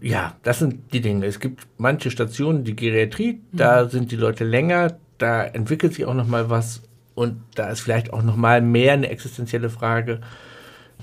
Ja, 0.00 0.36
das 0.42 0.60
sind 0.60 0.92
die 0.92 1.00
Dinge. 1.00 1.26
Es 1.26 1.40
gibt 1.40 1.66
manche 1.76 2.10
Stationen, 2.10 2.64
die 2.64 2.76
Geriatrie, 2.76 3.40
da 3.52 3.88
sind 3.88 4.12
die 4.12 4.16
Leute 4.16 4.44
länger, 4.44 4.96
da 5.18 5.44
entwickelt 5.44 5.94
sich 5.94 6.06
auch 6.06 6.14
noch 6.14 6.28
mal 6.28 6.50
was 6.50 6.82
und 7.14 7.40
da 7.56 7.68
ist 7.68 7.80
vielleicht 7.80 8.12
auch 8.12 8.22
noch 8.22 8.36
mal 8.36 8.62
mehr 8.62 8.92
eine 8.92 9.10
existenzielle 9.10 9.70
Frage. 9.70 10.20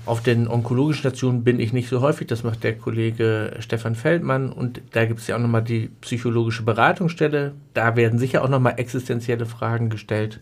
Auf 0.06 0.22
den 0.22 0.46
onkologischen 0.46 1.00
Stationen 1.00 1.42
bin 1.42 1.58
ich 1.58 1.72
nicht 1.72 1.88
so 1.88 2.00
häufig, 2.00 2.26
das 2.26 2.44
macht 2.44 2.62
der 2.64 2.78
Kollege 2.78 3.56
Stefan 3.58 3.94
Feldmann 3.94 4.52
und 4.52 4.80
da 4.92 5.04
gibt 5.04 5.20
es 5.20 5.26
ja 5.26 5.36
auch 5.36 5.40
nochmal 5.40 5.64
die 5.64 5.90
psychologische 6.00 6.62
Beratungsstelle. 6.62 7.52
Da 7.74 7.96
werden 7.96 8.18
sicher 8.18 8.44
auch 8.44 8.48
nochmal 8.48 8.74
existenzielle 8.76 9.46
Fragen 9.46 9.90
gestellt. 9.90 10.40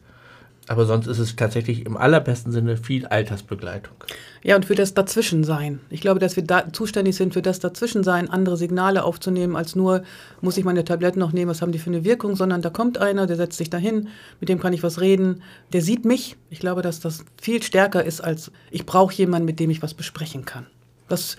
Aber 0.67 0.87
sonst 0.87 1.07
ist 1.07 1.19
es 1.19 1.37
tatsächlich 1.37 1.85
im 1.85 1.97
allerbesten 1.97 2.51
Sinne 2.51 2.79
viel 2.79 3.07
Altersbegleitung. 3.07 3.95
Ja, 4.43 4.57
und 4.57 4.65
für 4.65 4.75
das 4.75 4.95
Dazwischensein. 4.95 5.81
Ich 5.91 6.01
glaube, 6.01 6.21
dass 6.21 6.37
wir 6.37 6.43
da 6.43 6.73
zuständig 6.73 7.17
sind 7.17 7.35
für 7.35 7.43
das 7.43 7.61
Dazwischensein, 7.61 8.31
andere 8.31 8.57
Signale 8.57 9.05
aufzunehmen, 9.05 9.57
als 9.57 9.77
nur, 9.77 10.03
muss 10.41 10.57
ich 10.57 10.65
meine 10.65 10.85
Tabletten 10.85 11.19
noch 11.19 11.33
nehmen, 11.33 11.51
was 11.51 11.61
haben 11.61 11.73
die 11.73 11.79
für 11.79 11.91
eine 11.91 12.05
Wirkung, 12.05 12.35
sondern 12.35 12.63
da 12.63 12.71
kommt 12.71 12.97
einer, 12.97 13.27
der 13.27 13.37
setzt 13.37 13.59
sich 13.59 13.69
dahin, 13.69 14.09
mit 14.41 14.49
dem 14.49 14.59
kann 14.59 14.73
ich 14.73 14.83
was 14.83 15.01
reden, 15.01 15.43
der 15.75 15.83
sieht 15.83 16.07
mich. 16.07 16.37
Ich 16.49 16.61
glaube, 16.61 16.81
dass 16.81 17.01
das 17.01 17.27
viel 17.41 17.63
stärker 17.63 18.03
ist, 18.03 18.23
als 18.23 18.51
ich 18.71 18.87
brauche 18.87 19.15
jemanden, 19.15 19.45
mit 19.45 19.61
dem 19.61 19.69
ich 19.69 19.83
was 19.83 19.93
besprechen 19.93 20.47
kann. 20.47 20.67
Das 21.09 21.37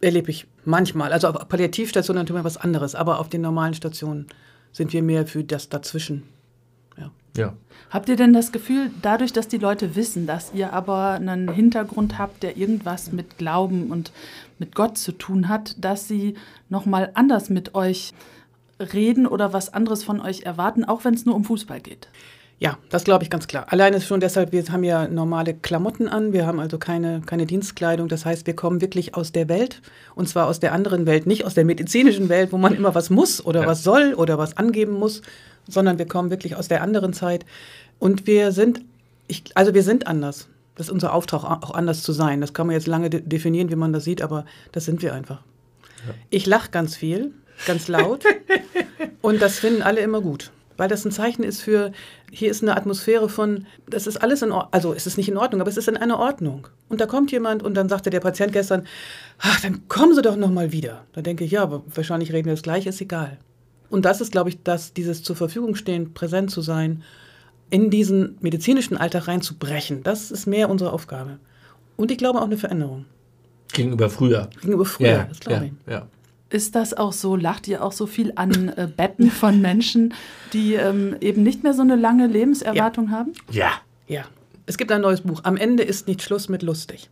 erlebe 0.00 0.30
ich 0.30 0.46
manchmal. 0.64 1.12
Also 1.12 1.28
auf 1.28 1.48
Palliativstationen 1.48 2.22
natürlich 2.22 2.44
was 2.44 2.56
anderes, 2.56 2.94
aber 2.94 3.18
auf 3.18 3.28
den 3.28 3.40
normalen 3.40 3.74
Stationen 3.74 4.28
sind 4.70 4.92
wir 4.92 5.02
mehr 5.02 5.26
für 5.26 5.42
das 5.42 5.68
Dazwischen. 5.68 6.22
Ja. 7.38 7.54
Habt 7.90 8.08
ihr 8.08 8.16
denn 8.16 8.32
das 8.32 8.52
Gefühl, 8.52 8.90
dadurch, 9.00 9.32
dass 9.32 9.48
die 9.48 9.58
Leute 9.58 9.96
wissen, 9.96 10.26
dass 10.26 10.52
ihr 10.52 10.72
aber 10.72 11.12
einen 11.12 11.50
Hintergrund 11.50 12.18
habt, 12.18 12.42
der 12.42 12.56
irgendwas 12.56 13.12
mit 13.12 13.38
Glauben 13.38 13.90
und 13.90 14.12
mit 14.58 14.74
Gott 14.74 14.98
zu 14.98 15.12
tun 15.12 15.48
hat, 15.48 15.76
dass 15.82 16.08
sie 16.08 16.34
nochmal 16.68 17.12
anders 17.14 17.48
mit 17.48 17.74
euch 17.74 18.12
reden 18.80 19.26
oder 19.26 19.52
was 19.52 19.72
anderes 19.72 20.04
von 20.04 20.20
euch 20.20 20.42
erwarten, 20.42 20.84
auch 20.84 21.04
wenn 21.04 21.14
es 21.14 21.24
nur 21.24 21.34
um 21.34 21.44
Fußball 21.44 21.80
geht? 21.80 22.08
Ja, 22.60 22.76
das 22.90 23.04
glaube 23.04 23.22
ich 23.22 23.30
ganz 23.30 23.46
klar. 23.46 23.66
Alleine 23.68 24.00
schon 24.00 24.18
deshalb, 24.18 24.50
wir 24.50 24.64
haben 24.66 24.82
ja 24.82 25.06
normale 25.06 25.54
Klamotten 25.54 26.08
an, 26.08 26.32
wir 26.32 26.44
haben 26.44 26.58
also 26.58 26.76
keine, 26.76 27.20
keine 27.24 27.46
Dienstkleidung. 27.46 28.08
Das 28.08 28.24
heißt, 28.24 28.48
wir 28.48 28.56
kommen 28.56 28.80
wirklich 28.80 29.14
aus 29.14 29.30
der 29.30 29.48
Welt 29.48 29.80
und 30.16 30.28
zwar 30.28 30.48
aus 30.48 30.58
der 30.58 30.72
anderen 30.72 31.06
Welt, 31.06 31.26
nicht 31.26 31.44
aus 31.44 31.54
der 31.54 31.64
medizinischen 31.64 32.28
Welt, 32.28 32.50
wo 32.52 32.58
man 32.58 32.74
immer 32.74 32.96
was 32.96 33.10
muss 33.10 33.44
oder 33.44 33.62
Ja. 33.62 33.66
was 33.68 33.84
soll 33.84 34.14
oder 34.14 34.38
was 34.38 34.56
angeben 34.56 34.92
muss, 34.94 35.22
sondern 35.68 35.98
wir 35.98 36.06
kommen 36.08 36.30
wirklich 36.30 36.56
aus 36.56 36.66
der 36.66 36.82
anderen 36.82 37.12
Zeit. 37.12 37.46
Und 38.00 38.26
wir 38.26 38.50
sind, 38.50 38.80
ich, 39.28 39.44
also 39.54 39.72
wir 39.72 39.84
sind 39.84 40.08
anders. 40.08 40.48
Das 40.74 40.86
ist 40.88 40.92
unser 40.92 41.12
Auftrag, 41.12 41.44
auch 41.44 41.74
anders 41.74 42.02
zu 42.02 42.12
sein. 42.12 42.40
Das 42.40 42.54
kann 42.54 42.66
man 42.66 42.74
jetzt 42.74 42.86
lange 42.88 43.08
de 43.10 43.20
definieren, 43.20 43.70
wie 43.70 43.76
man 43.76 43.92
das 43.92 44.02
sieht, 44.04 44.20
aber 44.22 44.44
das 44.72 44.84
sind 44.84 45.00
wir 45.02 45.14
einfach. 45.14 45.42
Ich 46.30 46.46
lache 46.46 46.70
ganz 46.70 46.96
viel, 46.96 47.32
ganz 47.66 47.86
laut 47.88 48.24
und 49.22 49.42
das 49.42 49.58
finden 49.60 49.82
alle 49.82 50.00
immer 50.00 50.20
gut. 50.20 50.50
Weil 50.78 50.88
das 50.88 51.04
ein 51.04 51.10
Zeichen 51.10 51.42
ist 51.42 51.60
für, 51.60 51.92
hier 52.30 52.50
ist 52.50 52.62
eine 52.62 52.76
Atmosphäre 52.76 53.28
von, 53.28 53.66
das 53.90 54.06
ist 54.06 54.16
alles 54.16 54.40
in 54.42 54.52
Ordnung, 54.52 54.72
also 54.72 54.94
es 54.94 55.06
ist 55.06 55.18
nicht 55.18 55.28
in 55.28 55.36
Ordnung, 55.36 55.60
aber 55.60 55.68
es 55.68 55.76
ist 55.76 55.88
in 55.88 55.96
einer 55.96 56.18
Ordnung. 56.18 56.68
Und 56.88 57.00
da 57.00 57.06
kommt 57.06 57.32
jemand 57.32 57.62
und 57.62 57.74
dann 57.74 57.88
sagte 57.88 58.10
der 58.10 58.20
Patient 58.20 58.52
gestern, 58.52 58.86
ach, 59.38 59.60
dann 59.60 59.86
kommen 59.88 60.14
Sie 60.14 60.22
doch 60.22 60.36
noch 60.36 60.50
mal 60.50 60.72
wieder. 60.72 61.04
Da 61.12 61.20
denke 61.20 61.44
ich, 61.44 61.50
ja, 61.50 61.62
aber 61.62 61.82
wahrscheinlich 61.94 62.32
reden 62.32 62.46
wir 62.46 62.54
das 62.54 62.62
gleiche, 62.62 62.88
ist 62.88 63.00
egal. 63.00 63.38
Und 63.90 64.04
das 64.04 64.20
ist, 64.20 64.32
glaube 64.32 64.50
ich, 64.50 64.62
dass 64.62 64.94
dieses 64.94 65.22
zur 65.22 65.36
Verfügung 65.36 65.74
stehen, 65.74 66.14
präsent 66.14 66.50
zu 66.50 66.60
sein, 66.60 67.02
in 67.70 67.90
diesen 67.90 68.38
medizinischen 68.40 68.96
Alltag 68.96 69.28
reinzubrechen, 69.28 70.02
das 70.02 70.30
ist 70.30 70.46
mehr 70.46 70.70
unsere 70.70 70.92
Aufgabe. 70.92 71.38
Und 71.96 72.10
ich 72.10 72.18
glaube 72.18 72.38
auch 72.38 72.44
eine 72.44 72.56
Veränderung 72.56 73.04
Gegenüber 73.72 74.08
früher. 74.08 74.48
gegenüber 74.60 74.84
früher, 74.84 75.26
das 75.28 75.40
glaube 75.40 75.66
ja, 75.66 75.70
ich. 75.86 75.92
ja. 75.92 76.06
Ist 76.50 76.74
das 76.74 76.94
auch 76.94 77.12
so? 77.12 77.36
Lacht 77.36 77.68
ihr 77.68 77.84
auch 77.84 77.92
so 77.92 78.06
viel 78.06 78.32
an 78.36 78.68
äh, 78.70 78.88
Betten 78.94 79.30
von 79.30 79.60
Menschen, 79.60 80.14
die 80.52 80.74
ähm, 80.74 81.16
eben 81.20 81.42
nicht 81.42 81.62
mehr 81.62 81.74
so 81.74 81.82
eine 81.82 81.96
lange 81.96 82.26
Lebenserwartung 82.26 83.06
ja. 83.06 83.10
haben? 83.10 83.32
Ja. 83.50 83.72
Ja. 84.06 84.24
Es 84.64 84.78
gibt 84.78 84.90
ein 84.92 85.02
neues 85.02 85.20
Buch. 85.20 85.40
Am 85.44 85.56
Ende 85.56 85.82
ist 85.82 86.08
nicht 86.08 86.22
Schluss 86.22 86.48
mit 86.48 86.62
lustig. 86.62 87.10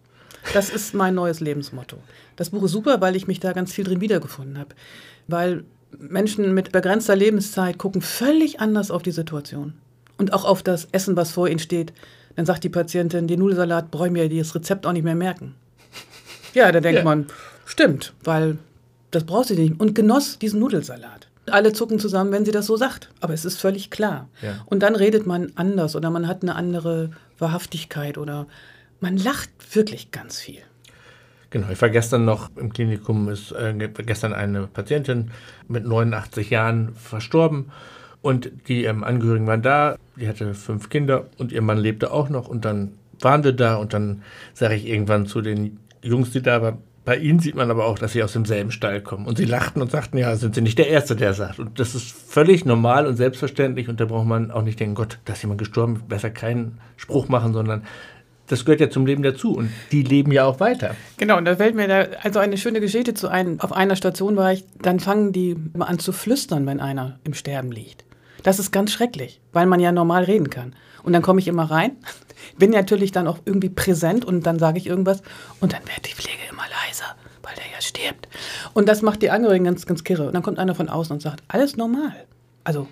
Das 0.55 0.71
ist 0.71 0.95
mein 0.95 1.15
neues 1.15 1.41
Lebensmotto. 1.41 1.99
Das 2.37 2.51
Buch 2.51 2.65
ist 2.65 2.73
super, 2.73 3.01
weil 3.01 3.17
ich 3.17 3.27
mich 3.27 3.41
da 3.41 3.53
ganz 3.53 3.73
viel 3.73 3.85
drin 3.85 4.01
wiedergefunden 4.01 4.59
habe. 4.59 4.75
Weil 5.27 5.65
Menschen 5.99 6.55
mit 6.55 6.73
begrenzter 6.73 7.17
Lebenszeit 7.17 7.79
gucken 7.79 8.03
völlig 8.03 8.61
anders 8.61 8.91
auf 8.91 9.03
die 9.03 9.11
Situation. 9.11 9.75
Und 10.19 10.33
auch 10.33 10.45
auf 10.45 10.63
das 10.63 10.89
Essen, 10.93 11.17
was 11.17 11.33
vor 11.33 11.49
ihnen 11.49 11.59
steht. 11.59 11.93
Dann 12.37 12.47
sagt 12.47 12.65
die 12.65 12.69
Patientin, 12.69 13.27
den 13.27 13.41
Nudelsalat 13.41 13.91
brauche 13.91 14.07
ich 14.07 14.13
mir 14.13 14.29
das 14.29 14.55
Rezept 14.55 14.87
auch 14.87 14.93
nicht 14.93 15.05
mehr 15.05 15.15
merken. 15.15 15.55
Ja, 16.55 16.73
da 16.73 16.81
denkt 16.81 16.99
ja. 16.99 17.05
man, 17.05 17.27
stimmt, 17.67 18.15
weil 18.25 18.59
das 19.17 19.25
braucht 19.25 19.49
sie 19.49 19.57
nicht. 19.57 19.81
Und 19.81 19.95
genoss 19.95 20.39
diesen 20.39 20.61
Nudelsalat. 20.61 21.29
Alle 21.51 21.73
zucken 21.73 21.99
zusammen, 21.99 22.33
wenn 22.33 22.45
sie 22.45 22.53
das 22.53 22.67
so 22.67 22.77
sagt. 22.77 23.11
Aber 23.21 23.33
es 23.33 23.45
ist 23.45 23.59
völlig 23.59 23.91
klar. 23.91 24.29
Ja. 24.43 24.65
Und 24.67 24.83
dann 24.83 24.95
redet 24.95 25.27
man 25.27 25.53
anders 25.55 25.97
oder 25.97 26.11
man 26.11 26.29
hat 26.29 26.43
eine 26.43 26.55
andere 26.55 27.11
Wahrhaftigkeit 27.39 28.19
oder 28.19 28.47
man 29.01 29.17
lacht 29.17 29.51
wirklich 29.75 30.11
ganz 30.11 30.39
viel. 30.39 30.61
Genau, 31.51 31.71
ich 31.71 31.81
war 31.81 31.89
gestern 31.89 32.25
noch 32.25 32.51
im 32.57 32.73
Klinikum, 32.73 33.29
ist 33.29 33.53
äh, 33.53 33.73
gestern 34.05 34.35
eine 34.35 34.67
Patientin 34.67 35.31
mit 35.69 35.87
89 35.87 36.51
Jahren 36.51 36.95
verstorben 36.95 37.71
und 38.21 38.51
die 38.69 38.85
ähm, 38.85 39.05
Angehörigen 39.05 39.47
waren 39.47 39.63
da, 39.63 39.97
die 40.17 40.29
hatte 40.29 40.53
fünf 40.55 40.89
Kinder 40.89 41.27
und 41.39 41.53
ihr 41.53 41.63
Mann 41.63 41.79
lebte 41.79 42.11
auch 42.11 42.29
noch 42.29 42.49
und 42.49 42.65
dann 42.65 42.93
waren 43.21 43.45
wir 43.45 43.53
da 43.53 43.77
und 43.77 43.95
dann 43.95 44.23
sage 44.53 44.75
ich 44.75 44.87
irgendwann 44.87 45.27
zu 45.27 45.41
den 45.41 45.79
Jungs, 46.03 46.33
die 46.33 46.43
da 46.43 46.61
waren, 46.61 46.79
bei 47.07 47.17
ihnen 47.17 47.39
sieht 47.39 47.55
man 47.55 47.71
aber 47.71 47.87
auch, 47.87 48.01
dass 48.01 48.13
sie 48.13 48.23
aus 48.25 48.33
demselben 48.33 48.73
Stall 48.73 49.01
kommen. 49.01 49.27
Und 49.27 49.39
sie 49.39 49.45
lachten 49.45 49.81
und 49.81 49.93
sagten, 49.93 50.19
ja, 50.19 50.35
sind 50.35 50.57
sie 50.57 50.61
nicht 50.61 50.77
der 50.77 50.89
Erste, 50.89 51.15
der 51.15 51.35
sagt. 51.35 51.61
Und 51.61 51.79
das 51.79 51.95
ist 51.95 52.11
völlig 52.11 52.65
normal 52.65 53.07
und 53.07 53.17
selbstverständlich. 53.17 53.89
Und 53.89 54.01
da 54.01 54.07
braucht 54.07 54.27
man 54.27 54.51
auch 54.51 54.63
nicht 54.63 54.81
denken, 54.81 54.97
Gott, 54.97 55.19
da 55.25 55.35
ist 55.35 55.43
jemand 55.43 55.59
gestorben, 55.59 56.03
besser 56.09 56.31
keinen 56.31 56.79
Spruch 56.97 57.29
machen, 57.29 57.53
sondern 57.53 57.85
das 58.49 58.65
gehört 58.65 58.81
ja 58.81 58.91
zum 58.91 59.07
Leben 59.07 59.23
dazu. 59.23 59.57
Und 59.57 59.71
die 59.93 60.03
leben 60.03 60.33
ja 60.33 60.47
auch 60.47 60.59
weiter. 60.59 60.97
Genau, 61.17 61.39
und 61.39 61.45
da 61.45 61.55
fällt 61.55 61.77
mir 61.77 61.87
da 61.87 62.07
also 62.25 62.41
eine 62.41 62.59
schöne 62.59 62.81
Geschichte 62.81 63.15
zu 63.15 63.29
ein. 63.29 63.61
Auf 63.61 63.73
einer 63.73 63.95
Station 63.95 64.35
war 64.35 64.53
ich, 64.53 64.65
dann 64.83 64.99
fangen 64.99 65.33
die 65.33 65.57
an 65.79 66.01
zu 66.01 66.11
flüstern, 66.11 66.67
wenn 66.67 66.81
einer 66.81 67.21
im 67.23 67.35
Sterben 67.35 67.71
liegt. 67.71 68.05
Das 68.43 68.59
ist 68.59 68.73
ganz 68.73 68.91
schrecklich, 68.93 69.41
weil 69.53 69.67
man 69.67 69.79
ja 69.79 69.93
normal 69.93 70.25
reden 70.25 70.51
kann. 70.51 70.75
Und 71.05 71.13
dann 71.13 71.23
komme 71.23 71.39
ich 71.39 71.47
immer 71.47 71.71
rein, 71.71 71.93
bin 72.59 72.71
natürlich 72.71 73.13
dann 73.13 73.29
auch 73.29 73.39
irgendwie 73.45 73.69
präsent 73.69 74.25
und 74.25 74.45
dann 74.45 74.59
sage 74.59 74.79
ich 74.79 74.89
irgendwas 74.89 75.23
und 75.61 75.73
dann 75.73 75.83
wird 75.83 76.09
die 76.09 76.15
Pflege 76.15 76.39
immer 76.51 76.63
leiser, 76.63 76.76
weil 77.57 77.65
der 77.65 77.73
ja 77.73 77.81
stirbt. 77.81 78.29
Und 78.75 78.89
das 78.89 79.03
macht 79.03 79.23
die 79.23 79.31
Angehörigen 79.31 79.65
ganz, 79.65 79.87
ganz 79.87 80.05
kirre. 80.05 80.27
Und 80.27 80.35
dann 80.35 80.43
kommt 80.43 80.59
einer 80.59 80.75
von 80.75 80.89
außen 80.89 81.15
und 81.15 81.21
sagt, 81.21 81.43
alles 81.49 81.77
normal. 81.77 82.13
Also 82.65 82.89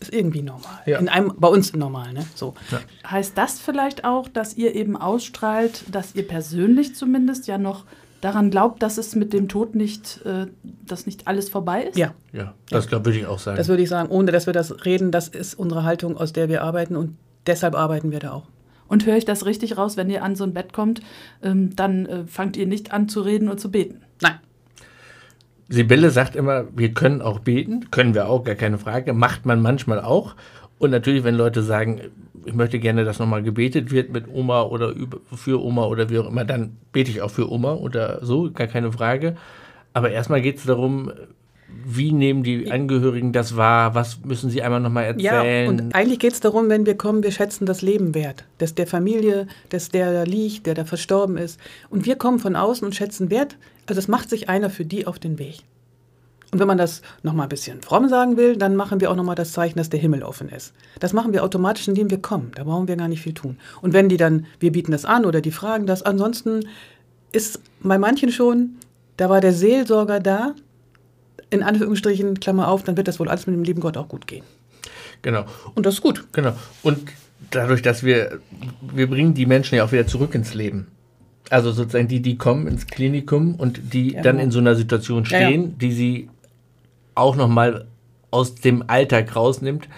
ist 0.00 0.12
irgendwie 0.12 0.42
normal. 0.42 0.80
Ja. 0.84 0.98
In 0.98 1.08
einem, 1.08 1.32
bei 1.38 1.48
uns 1.48 1.74
normal, 1.74 2.12
ne? 2.12 2.26
So. 2.34 2.54
Ja. 2.70 2.80
Heißt 3.10 3.36
das 3.36 3.60
vielleicht 3.60 4.04
auch, 4.04 4.28
dass 4.28 4.54
ihr 4.56 4.74
eben 4.74 4.96
ausstrahlt, 4.96 5.84
dass 5.90 6.14
ihr 6.14 6.28
persönlich 6.28 6.94
zumindest 6.94 7.46
ja 7.46 7.56
noch 7.56 7.84
daran 8.20 8.50
glaubt, 8.50 8.82
dass 8.82 8.98
es 8.98 9.14
mit 9.14 9.32
dem 9.32 9.48
Tod 9.48 9.74
nicht, 9.74 10.20
äh, 10.26 10.46
dass 10.62 11.06
nicht 11.06 11.26
alles 11.26 11.48
vorbei 11.48 11.84
ist? 11.84 11.96
Ja. 11.96 12.12
Ja, 12.32 12.54
das 12.68 12.90
ja. 12.90 13.04
würde 13.04 13.18
ich 13.18 13.26
auch 13.26 13.38
sagen. 13.38 13.56
Das 13.56 13.68
würde 13.68 13.82
ich 13.82 13.88
sagen, 13.88 14.10
ohne 14.10 14.32
dass 14.32 14.46
wir 14.46 14.52
das 14.52 14.84
reden, 14.84 15.12
das 15.12 15.28
ist 15.28 15.54
unsere 15.54 15.84
Haltung, 15.84 16.18
aus 16.18 16.32
der 16.32 16.48
wir 16.48 16.62
arbeiten 16.62 16.96
und 16.96 17.16
deshalb 17.46 17.74
arbeiten 17.74 18.10
wir 18.10 18.18
da 18.18 18.32
auch. 18.32 18.48
Und 18.88 19.06
höre 19.06 19.16
ich 19.16 19.24
das 19.24 19.46
richtig 19.46 19.76
raus, 19.76 19.96
wenn 19.96 20.10
ihr 20.10 20.22
an 20.22 20.36
so 20.36 20.44
ein 20.44 20.54
Bett 20.54 20.72
kommt, 20.72 21.00
ähm, 21.42 21.74
dann 21.74 22.06
äh, 22.06 22.26
fangt 22.26 22.56
ihr 22.56 22.66
nicht 22.66 22.92
an 22.92 23.08
zu 23.08 23.20
reden 23.20 23.48
und 23.48 23.60
zu 23.60 23.70
beten? 23.70 24.02
Nein. 24.22 24.36
Sibylle 25.68 26.10
sagt 26.10 26.36
immer, 26.36 26.64
wir 26.76 26.94
können 26.94 27.20
auch 27.20 27.40
beten, 27.40 27.90
können 27.90 28.14
wir 28.14 28.28
auch, 28.28 28.44
gar 28.44 28.54
keine 28.54 28.78
Frage, 28.78 29.12
macht 29.12 29.46
man 29.46 29.60
manchmal 29.60 30.00
auch. 30.00 30.36
Und 30.78 30.90
natürlich, 30.90 31.24
wenn 31.24 31.34
Leute 31.34 31.62
sagen, 31.62 32.00
ich 32.44 32.54
möchte 32.54 32.78
gerne, 32.78 33.04
dass 33.04 33.18
nochmal 33.18 33.42
gebetet 33.42 33.90
wird 33.90 34.12
mit 34.12 34.28
Oma 34.32 34.62
oder 34.62 34.94
für 35.34 35.62
Oma 35.62 35.86
oder 35.86 36.10
wie 36.10 36.18
auch 36.18 36.28
immer, 36.28 36.44
dann 36.44 36.76
bete 36.92 37.10
ich 37.10 37.22
auch 37.22 37.30
für 37.30 37.50
Oma 37.50 37.74
oder 37.74 38.24
so, 38.24 38.50
gar 38.52 38.68
keine 38.68 38.92
Frage. 38.92 39.36
Aber 39.92 40.10
erstmal 40.10 40.42
geht 40.42 40.58
es 40.58 40.64
darum, 40.64 41.10
wie 41.68 42.12
nehmen 42.12 42.42
die 42.42 42.70
Angehörigen 42.70 43.32
das 43.32 43.56
wahr? 43.56 43.94
Was 43.94 44.20
müssen 44.24 44.50
sie 44.50 44.62
einmal 44.62 44.80
nochmal 44.80 45.04
erzählen? 45.04 45.64
Ja, 45.64 45.68
und 45.68 45.94
eigentlich 45.94 46.18
geht 46.18 46.32
es 46.32 46.40
darum, 46.40 46.68
wenn 46.68 46.86
wir 46.86 46.96
kommen, 46.96 47.22
wir 47.22 47.32
schätzen 47.32 47.66
das 47.66 47.82
Leben 47.82 48.14
wert. 48.14 48.44
Dass 48.58 48.74
der 48.74 48.86
Familie, 48.86 49.46
dass 49.68 49.88
der 49.88 50.12
da 50.12 50.22
liegt, 50.22 50.66
der 50.66 50.74
da 50.74 50.84
verstorben 50.84 51.36
ist. 51.36 51.60
Und 51.90 52.06
wir 52.06 52.16
kommen 52.16 52.38
von 52.38 52.56
außen 52.56 52.84
und 52.84 52.94
schätzen 52.94 53.30
wert. 53.30 53.56
Also 53.86 53.98
es 53.98 54.08
macht 54.08 54.30
sich 54.30 54.48
einer 54.48 54.70
für 54.70 54.84
die 54.84 55.06
auf 55.06 55.18
den 55.18 55.38
Weg. 55.38 55.62
Und 56.52 56.60
wenn 56.60 56.68
man 56.68 56.78
das 56.78 57.02
nochmal 57.22 57.46
ein 57.46 57.50
bisschen 57.50 57.82
fromm 57.82 58.08
sagen 58.08 58.36
will, 58.36 58.56
dann 58.56 58.76
machen 58.76 59.00
wir 59.00 59.10
auch 59.10 59.16
nochmal 59.16 59.34
das 59.34 59.52
Zeichen, 59.52 59.78
dass 59.78 59.90
der 59.90 60.00
Himmel 60.00 60.22
offen 60.22 60.48
ist. 60.48 60.72
Das 61.00 61.12
machen 61.12 61.32
wir 61.32 61.44
automatisch, 61.44 61.88
indem 61.88 62.10
wir 62.10 62.18
kommen. 62.22 62.52
Da 62.54 62.64
brauchen 62.64 62.88
wir 62.88 62.96
gar 62.96 63.08
nicht 63.08 63.22
viel 63.22 63.34
tun. 63.34 63.58
Und 63.82 63.92
wenn 63.92 64.08
die 64.08 64.16
dann, 64.16 64.46
wir 64.60 64.72
bieten 64.72 64.92
das 64.92 65.04
an 65.04 65.24
oder 65.24 65.40
die 65.40 65.50
fragen 65.50 65.86
das, 65.86 66.02
ansonsten 66.02 66.60
ist 67.32 67.60
bei 67.80 67.98
manchen 67.98 68.30
schon, 68.30 68.76
da 69.16 69.28
war 69.28 69.40
der 69.40 69.52
Seelsorger 69.52 70.20
da, 70.20 70.54
in 71.56 71.62
Anführungsstrichen, 71.62 72.40
Klammer 72.40 72.68
auf, 72.68 72.84
dann 72.84 72.96
wird 72.96 73.08
das 73.08 73.18
wohl 73.18 73.28
alles 73.28 73.46
mit 73.46 73.56
dem 73.56 73.64
lieben 73.64 73.80
Gott 73.80 73.96
auch 73.96 74.08
gut 74.08 74.26
gehen. 74.26 74.44
Genau. 75.22 75.44
Und 75.74 75.86
das 75.86 75.94
ist 75.94 76.00
gut. 76.02 76.24
Genau. 76.32 76.52
Und 76.82 76.98
dadurch, 77.50 77.82
dass 77.82 78.02
wir, 78.04 78.40
wir 78.80 79.08
bringen 79.08 79.34
die 79.34 79.46
Menschen 79.46 79.76
ja 79.76 79.84
auch 79.84 79.92
wieder 79.92 80.06
zurück 80.06 80.34
ins 80.34 80.54
Leben. 80.54 80.86
Also 81.50 81.70
sozusagen 81.72 82.08
die, 82.08 82.20
die 82.20 82.36
kommen 82.36 82.66
ins 82.66 82.86
Klinikum 82.86 83.54
und 83.54 83.92
die 83.92 84.12
ja, 84.14 84.22
dann 84.22 84.36
genau. 84.36 84.44
in 84.44 84.50
so 84.50 84.58
einer 84.58 84.74
Situation 84.74 85.24
stehen, 85.24 85.62
ja, 85.62 85.68
ja. 85.68 85.74
die 85.80 85.92
sie 85.92 86.30
auch 87.14 87.36
nochmal 87.36 87.86
aus 88.30 88.54
dem 88.56 88.84
Alltag 88.88 89.34
rausnimmt. 89.34 89.88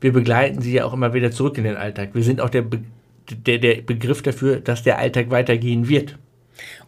Wir 0.00 0.12
begleiten 0.12 0.60
sie 0.60 0.72
ja 0.72 0.84
auch 0.84 0.92
immer 0.92 1.14
wieder 1.14 1.30
zurück 1.30 1.58
in 1.58 1.64
den 1.64 1.76
Alltag. 1.76 2.10
Wir 2.14 2.22
sind 2.22 2.40
auch 2.40 2.50
der, 2.50 2.62
Be 2.62 2.80
der, 3.30 3.58
der 3.58 3.82
Begriff 3.82 4.22
dafür, 4.22 4.60
dass 4.60 4.82
der 4.82 4.98
Alltag 4.98 5.30
weitergehen 5.30 5.88
wird. 5.88 6.18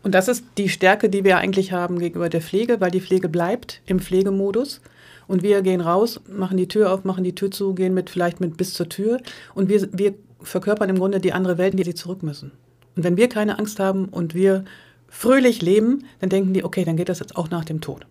Und 0.02 0.14
das 0.14 0.28
ist 0.28 0.44
die 0.58 0.68
Stärke, 0.68 1.08
die 1.08 1.24
wir 1.24 1.38
eigentlich 1.38 1.72
haben 1.72 1.98
gegenüber 1.98 2.28
der 2.28 2.40
Pflege, 2.40 2.80
weil 2.80 2.90
die 2.90 3.00
Pflege 3.00 3.28
bleibt 3.28 3.80
im 3.86 4.00
Pflegemodus. 4.00 4.80
Und 5.28 5.42
wir 5.42 5.62
gehen 5.62 5.80
raus, 5.80 6.20
machen 6.28 6.56
die 6.56 6.68
Tür 6.68 6.92
auf, 6.92 7.04
machen 7.04 7.24
die 7.24 7.34
Tür 7.34 7.50
zu, 7.50 7.74
gehen 7.74 7.94
mit 7.94 8.10
vielleicht 8.10 8.40
mit 8.40 8.56
bis 8.56 8.74
zur 8.74 8.88
Tür. 8.88 9.18
Und 9.54 9.68
wir, 9.68 9.88
wir 9.92 10.14
verkörpern 10.42 10.90
im 10.90 10.98
Grunde 10.98 11.20
die 11.20 11.32
andere 11.32 11.58
Welt, 11.58 11.74
in 11.74 11.76
die 11.78 11.84
sie 11.84 11.94
zurück 11.94 12.22
müssen. 12.22 12.50
Und 12.96 13.04
wenn 13.04 13.16
wir 13.16 13.28
keine 13.28 13.58
Angst 13.58 13.78
haben 13.78 14.06
und 14.06 14.34
wir 14.34 14.64
fröhlich 15.08 15.62
leben, 15.62 16.04
dann 16.20 16.30
denken 16.30 16.52
die, 16.52 16.64
okay, 16.64 16.84
dann 16.84 16.96
geht 16.96 17.08
das 17.08 17.20
jetzt 17.20 17.36
auch 17.36 17.50
nach 17.50 17.64
dem 17.64 17.80
Tod. 17.80 18.06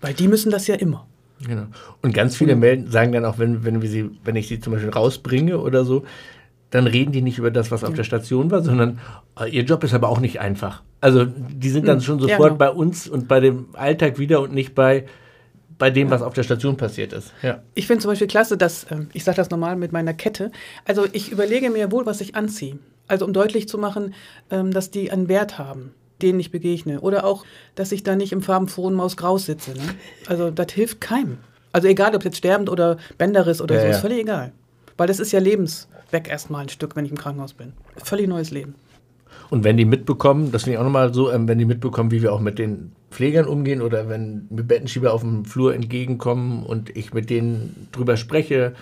Weil 0.00 0.14
die 0.14 0.28
müssen 0.28 0.50
das 0.50 0.66
ja 0.66 0.74
immer. 0.74 1.06
Genau. 1.46 1.66
Und 2.02 2.14
ganz 2.14 2.36
viele 2.36 2.56
melden, 2.56 2.90
sagen 2.90 3.12
dann 3.12 3.24
auch, 3.24 3.38
wenn, 3.38 3.64
wenn, 3.64 3.80
wir 3.80 3.88
sie, 3.88 4.10
wenn 4.24 4.34
ich 4.34 4.48
sie 4.48 4.58
zum 4.58 4.72
Beispiel 4.72 4.90
rausbringe 4.90 5.58
oder 5.58 5.84
so, 5.84 6.04
dann 6.70 6.86
reden 6.86 7.12
die 7.12 7.22
nicht 7.22 7.38
über 7.38 7.50
das, 7.50 7.70
was 7.70 7.82
auf 7.82 7.94
der 7.94 8.04
Station 8.04 8.50
war, 8.50 8.62
sondern 8.62 9.00
äh, 9.40 9.48
ihr 9.48 9.62
Job 9.62 9.82
ist 9.84 9.94
aber 9.94 10.08
auch 10.08 10.20
nicht 10.20 10.40
einfach. 10.40 10.82
Also 11.00 11.24
die 11.24 11.70
sind 11.70 11.88
dann 11.88 11.98
hm. 11.98 12.04
schon 12.04 12.20
sofort 12.20 12.40
ja, 12.40 12.48
genau. 12.48 12.58
bei 12.58 12.70
uns 12.70 13.08
und 13.08 13.28
bei 13.28 13.40
dem 13.40 13.66
Alltag 13.72 14.18
wieder 14.18 14.40
und 14.40 14.52
nicht 14.52 14.74
bei, 14.74 15.06
bei 15.78 15.90
dem, 15.90 16.08
ja. 16.08 16.14
was 16.14 16.22
auf 16.22 16.34
der 16.34 16.42
Station 16.42 16.76
passiert 16.76 17.12
ist. 17.12 17.32
Ja. 17.42 17.62
Ich 17.74 17.86
finde 17.86 18.02
zum 18.02 18.10
Beispiel 18.10 18.26
klasse, 18.26 18.58
dass, 18.58 18.86
ähm, 18.90 19.08
ich 19.12 19.24
sage 19.24 19.36
das 19.36 19.50
normal 19.50 19.76
mit 19.76 19.92
meiner 19.92 20.12
Kette, 20.12 20.50
also 20.84 21.06
ich 21.12 21.32
überlege 21.32 21.70
mir 21.70 21.90
wohl, 21.90 22.04
was 22.04 22.20
ich 22.20 22.34
anziehe. 22.34 22.78
Also 23.06 23.24
um 23.24 23.32
deutlich 23.32 23.68
zu 23.68 23.78
machen, 23.78 24.14
ähm, 24.50 24.70
dass 24.70 24.90
die 24.90 25.10
einen 25.10 25.28
Wert 25.28 25.58
haben, 25.58 25.94
denen 26.20 26.38
ich 26.40 26.50
begegne. 26.50 27.00
Oder 27.00 27.24
auch, 27.24 27.46
dass 27.74 27.92
ich 27.92 28.02
da 28.02 28.16
nicht 28.16 28.32
im 28.32 28.42
farbenfrohen 28.42 28.94
Maus-Graus 28.94 29.46
sitze. 29.46 29.70
Ne? 29.70 29.80
Also 30.26 30.50
das 30.50 30.72
hilft 30.72 31.00
keinem. 31.00 31.38
Also 31.72 31.88
egal, 31.88 32.14
ob 32.14 32.24
jetzt 32.24 32.36
sterbend 32.36 32.68
oder 32.68 32.98
Bänderriss 33.16 33.62
oder 33.62 33.76
ja, 33.76 33.80
so, 33.82 33.86
ist 33.88 34.00
völlig 34.00 34.18
egal. 34.18 34.52
Weil 34.98 35.06
das 35.06 35.20
ist 35.20 35.32
ja 35.32 35.38
lebensweg 35.38 36.28
erstmal 36.28 36.62
ein 36.62 36.68
Stück, 36.68 36.96
wenn 36.96 37.04
ich 37.04 37.12
im 37.12 37.16
Krankenhaus 37.16 37.54
bin. 37.54 37.72
Völlig 37.96 38.28
neues 38.28 38.50
Leben. 38.50 38.74
Und 39.48 39.64
wenn 39.64 39.76
die 39.78 39.84
mitbekommen, 39.86 40.52
das 40.52 40.64
finde 40.64 40.74
ich 40.74 40.78
auch 40.78 40.84
nochmal 40.84 41.14
so, 41.14 41.32
ähm, 41.32 41.48
wenn 41.48 41.58
die 41.58 41.64
mitbekommen, 41.64 42.10
wie 42.10 42.20
wir 42.20 42.32
auch 42.32 42.40
mit 42.40 42.58
den 42.58 42.92
Pflegern 43.10 43.46
umgehen 43.46 43.80
oder 43.80 44.08
wenn 44.08 44.46
mir 44.50 44.64
Bettenschieber 44.64 45.14
auf 45.14 45.22
dem 45.22 45.46
Flur 45.46 45.74
entgegenkommen 45.74 46.64
und 46.64 46.94
ich 46.94 47.14
mit 47.14 47.30
denen 47.30 47.88
drüber 47.92 48.18
spreche, 48.18 48.74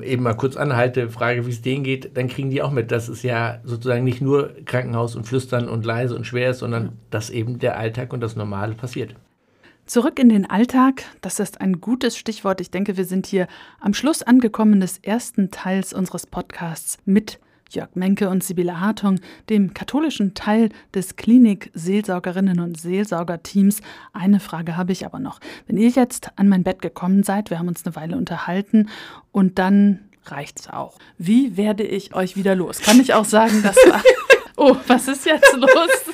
eben 0.00 0.22
mal 0.22 0.34
kurz 0.34 0.56
anhalte, 0.56 1.08
frage, 1.08 1.46
wie 1.46 1.50
es 1.50 1.62
denen 1.62 1.82
geht, 1.82 2.16
dann 2.16 2.28
kriegen 2.28 2.50
die 2.50 2.62
auch 2.62 2.70
mit, 2.70 2.92
dass 2.92 3.08
es 3.08 3.24
ja 3.24 3.58
sozusagen 3.64 4.04
nicht 4.04 4.20
nur 4.20 4.50
Krankenhaus 4.66 5.16
und 5.16 5.26
Flüstern 5.26 5.68
und 5.68 5.84
leise 5.84 6.14
und 6.14 6.26
schwer 6.26 6.50
ist, 6.50 6.58
sondern 6.58 6.92
dass 7.10 7.30
eben 7.30 7.58
der 7.58 7.76
Alltag 7.78 8.12
und 8.12 8.20
das 8.20 8.36
Normale 8.36 8.74
passiert. 8.74 9.16
Zurück 9.86 10.20
in 10.20 10.28
den 10.28 10.48
Alltag, 10.48 11.02
das 11.22 11.40
ist 11.40 11.60
ein 11.60 11.80
gutes 11.80 12.16
Stichwort. 12.16 12.60
Ich 12.60 12.70
denke, 12.70 12.96
wir 12.96 13.04
sind 13.04 13.26
hier 13.26 13.48
am 13.80 13.94
Schluss 13.94 14.22
angekommen 14.22 14.80
des 14.80 14.98
ersten 14.98 15.50
Teils 15.50 15.92
unseres 15.92 16.24
Podcasts 16.26 16.98
mit 17.04 17.40
Jörg 17.68 17.88
Menke 17.94 18.28
und 18.28 18.44
Sibylle 18.44 18.80
Hartung, 18.80 19.18
dem 19.50 19.74
katholischen 19.74 20.34
Teil 20.34 20.68
des 20.94 21.16
Klinik-Seelsorgerinnen 21.16 22.60
und 22.60 22.80
Seelsorgerteams. 22.80 23.80
Eine 24.12 24.38
Frage 24.38 24.76
habe 24.76 24.92
ich 24.92 25.04
aber 25.04 25.18
noch. 25.18 25.40
Wenn 25.66 25.78
ihr 25.78 25.88
jetzt 25.88 26.30
an 26.36 26.48
mein 26.48 26.62
Bett 26.62 26.80
gekommen 26.80 27.24
seid, 27.24 27.50
wir 27.50 27.58
haben 27.58 27.68
uns 27.68 27.84
eine 27.84 27.96
Weile 27.96 28.16
unterhalten 28.16 28.88
und 29.32 29.58
dann 29.58 29.98
reicht's 30.26 30.68
auch. 30.68 30.96
Wie 31.18 31.56
werde 31.56 31.82
ich 31.82 32.14
euch 32.14 32.36
wieder 32.36 32.54
los? 32.54 32.80
Kann 32.80 33.00
ich 33.00 33.14
auch 33.14 33.24
sagen, 33.24 33.62
das 33.62 33.76
war. 33.88 34.02
Oh, 34.54 34.76
was 34.86 35.08
ist 35.08 35.24
jetzt 35.24 35.56
los? 35.56 36.11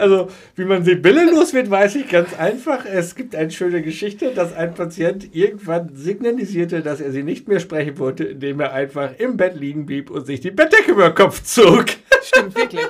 Also, 0.00 0.28
wie 0.56 0.64
man 0.64 0.82
Sibylle 0.82 1.30
los 1.30 1.52
wird, 1.52 1.70
weiß 1.70 1.96
ich 1.96 2.08
ganz 2.08 2.32
einfach. 2.38 2.86
Es 2.86 3.14
gibt 3.14 3.34
eine 3.36 3.50
schöne 3.50 3.82
Geschichte, 3.82 4.32
dass 4.34 4.54
ein 4.54 4.74
Patient 4.74 5.34
irgendwann 5.34 5.94
signalisierte, 5.94 6.80
dass 6.80 7.00
er 7.00 7.12
sie 7.12 7.22
nicht 7.22 7.48
mehr 7.48 7.60
sprechen 7.60 7.98
wollte, 7.98 8.24
indem 8.24 8.60
er 8.60 8.72
einfach 8.72 9.10
im 9.18 9.36
Bett 9.36 9.56
liegen 9.56 9.84
blieb 9.84 10.10
und 10.10 10.26
sich 10.26 10.40
die 10.40 10.50
Bettdecke 10.50 10.92
über 10.92 11.10
den 11.10 11.14
Kopf 11.14 11.42
zog. 11.42 11.84
Stimmt, 12.22 12.56
wirklich. 12.56 12.80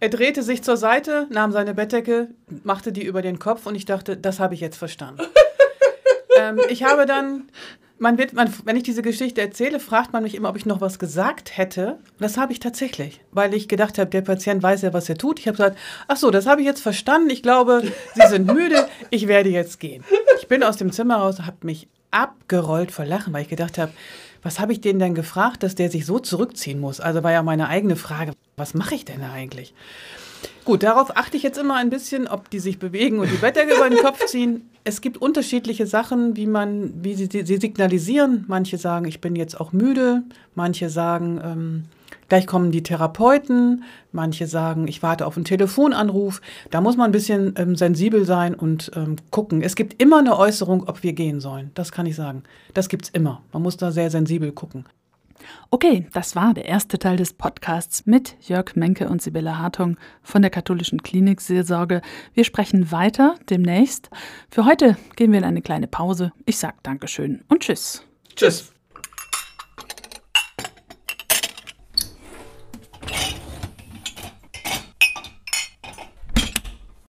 Er 0.00 0.08
drehte 0.08 0.42
sich 0.42 0.62
zur 0.62 0.76
Seite, 0.76 1.28
nahm 1.30 1.52
seine 1.52 1.74
Bettdecke, 1.74 2.28
machte 2.64 2.90
die 2.90 3.04
über 3.04 3.22
den 3.22 3.38
Kopf 3.38 3.66
und 3.66 3.76
ich 3.76 3.84
dachte, 3.84 4.16
das 4.16 4.40
habe 4.40 4.54
ich 4.54 4.60
jetzt 4.60 4.76
verstanden. 4.76 5.22
ähm, 6.36 6.60
ich 6.68 6.82
habe 6.82 7.06
dann 7.06 7.44
man 8.02 8.18
wird, 8.18 8.32
man, 8.32 8.52
wenn 8.64 8.76
ich 8.76 8.82
diese 8.82 9.00
Geschichte 9.00 9.40
erzähle, 9.40 9.78
fragt 9.78 10.12
man 10.12 10.24
mich 10.24 10.34
immer, 10.34 10.48
ob 10.48 10.56
ich 10.56 10.66
noch 10.66 10.80
was 10.80 10.98
gesagt 10.98 11.56
hätte. 11.56 11.98
Das 12.18 12.36
habe 12.36 12.52
ich 12.52 12.58
tatsächlich, 12.58 13.20
weil 13.30 13.54
ich 13.54 13.68
gedacht 13.68 13.96
habe, 13.96 14.10
der 14.10 14.22
Patient 14.22 14.60
weiß 14.60 14.82
ja, 14.82 14.92
was 14.92 15.08
er 15.08 15.16
tut. 15.16 15.38
Ich 15.38 15.46
habe 15.46 15.56
gesagt, 15.56 15.78
ach 16.08 16.16
so, 16.16 16.32
das 16.32 16.46
habe 16.46 16.60
ich 16.60 16.66
jetzt 16.66 16.82
verstanden. 16.82 17.30
Ich 17.30 17.44
glaube, 17.44 17.84
Sie 18.14 18.28
sind 18.28 18.52
müde. 18.52 18.88
Ich 19.10 19.28
werde 19.28 19.50
jetzt 19.50 19.78
gehen. 19.78 20.02
Ich 20.40 20.48
bin 20.48 20.64
aus 20.64 20.76
dem 20.76 20.90
Zimmer 20.90 21.18
raus, 21.18 21.38
habe 21.40 21.58
mich 21.62 21.88
abgerollt 22.10 22.90
vor 22.90 23.04
Lachen, 23.04 23.32
weil 23.32 23.42
ich 23.42 23.48
gedacht 23.48 23.78
habe, 23.78 23.92
was 24.42 24.58
habe 24.58 24.72
ich 24.72 24.80
den 24.80 24.98
denn 24.98 25.14
gefragt, 25.14 25.62
dass 25.62 25.76
der 25.76 25.88
sich 25.88 26.04
so 26.04 26.18
zurückziehen 26.18 26.80
muss? 26.80 27.00
Also 27.00 27.22
war 27.22 27.30
ja 27.30 27.44
meine 27.44 27.68
eigene 27.68 27.94
Frage, 27.94 28.32
was 28.56 28.74
mache 28.74 28.96
ich 28.96 29.04
denn 29.04 29.20
da 29.20 29.30
eigentlich? 29.32 29.74
Gut, 30.64 30.84
darauf 30.84 31.16
achte 31.16 31.36
ich 31.36 31.42
jetzt 31.42 31.58
immer 31.58 31.76
ein 31.76 31.90
bisschen, 31.90 32.28
ob 32.28 32.48
die 32.50 32.60
sich 32.60 32.78
bewegen 32.78 33.18
und 33.18 33.30
die 33.30 33.36
Bettdecke 33.36 33.74
über 33.74 33.90
den 33.90 33.98
Kopf 33.98 34.24
ziehen. 34.26 34.68
Es 34.84 35.00
gibt 35.00 35.18
unterschiedliche 35.18 35.86
Sachen, 35.86 36.36
wie 36.36 36.46
man, 36.46 36.92
wie 37.02 37.14
sie, 37.14 37.28
sie 37.30 37.56
signalisieren. 37.56 38.44
Manche 38.46 38.78
sagen, 38.78 39.06
ich 39.06 39.20
bin 39.20 39.34
jetzt 39.34 39.60
auch 39.60 39.72
müde. 39.72 40.22
Manche 40.54 40.88
sagen, 40.88 41.40
ähm, 41.42 41.84
gleich 42.28 42.46
kommen 42.46 42.70
die 42.70 42.82
Therapeuten. 42.82 43.82
Manche 44.12 44.46
sagen, 44.46 44.86
ich 44.86 45.02
warte 45.02 45.26
auf 45.26 45.36
einen 45.36 45.44
Telefonanruf. 45.44 46.40
Da 46.70 46.80
muss 46.80 46.96
man 46.96 47.10
ein 47.10 47.12
bisschen 47.12 47.54
ähm, 47.56 47.74
sensibel 47.74 48.24
sein 48.24 48.54
und 48.54 48.92
ähm, 48.94 49.16
gucken. 49.30 49.62
Es 49.62 49.74
gibt 49.74 50.00
immer 50.00 50.18
eine 50.18 50.38
Äußerung, 50.38 50.88
ob 50.88 51.02
wir 51.02 51.12
gehen 51.12 51.40
sollen. 51.40 51.72
Das 51.74 51.90
kann 51.90 52.06
ich 52.06 52.14
sagen. 52.14 52.44
Das 52.72 52.88
gibt's 52.88 53.08
immer. 53.12 53.42
Man 53.52 53.62
muss 53.62 53.76
da 53.76 53.90
sehr 53.90 54.10
sensibel 54.10 54.52
gucken. 54.52 54.84
Okay, 55.70 56.06
das 56.12 56.36
war 56.36 56.54
der 56.54 56.66
erste 56.66 56.98
Teil 56.98 57.16
des 57.16 57.32
Podcasts 57.32 58.06
mit 58.06 58.36
Jörg 58.40 58.74
Menke 58.74 59.08
und 59.08 59.22
Sibylle 59.22 59.58
Hartung 59.58 59.96
von 60.22 60.42
der 60.42 60.50
katholischen 60.50 61.02
Klinik 61.02 61.40
Seelsorge. 61.40 62.02
Wir 62.34 62.44
sprechen 62.44 62.90
weiter 62.90 63.36
demnächst. 63.50 64.10
Für 64.50 64.64
heute 64.64 64.96
gehen 65.16 65.32
wir 65.32 65.38
in 65.38 65.44
eine 65.44 65.62
kleine 65.62 65.86
Pause. 65.86 66.32
Ich 66.46 66.58
sage 66.58 66.76
Dankeschön 66.82 67.42
und 67.48 67.60
Tschüss. 67.60 68.04
Tschüss. 68.36 68.71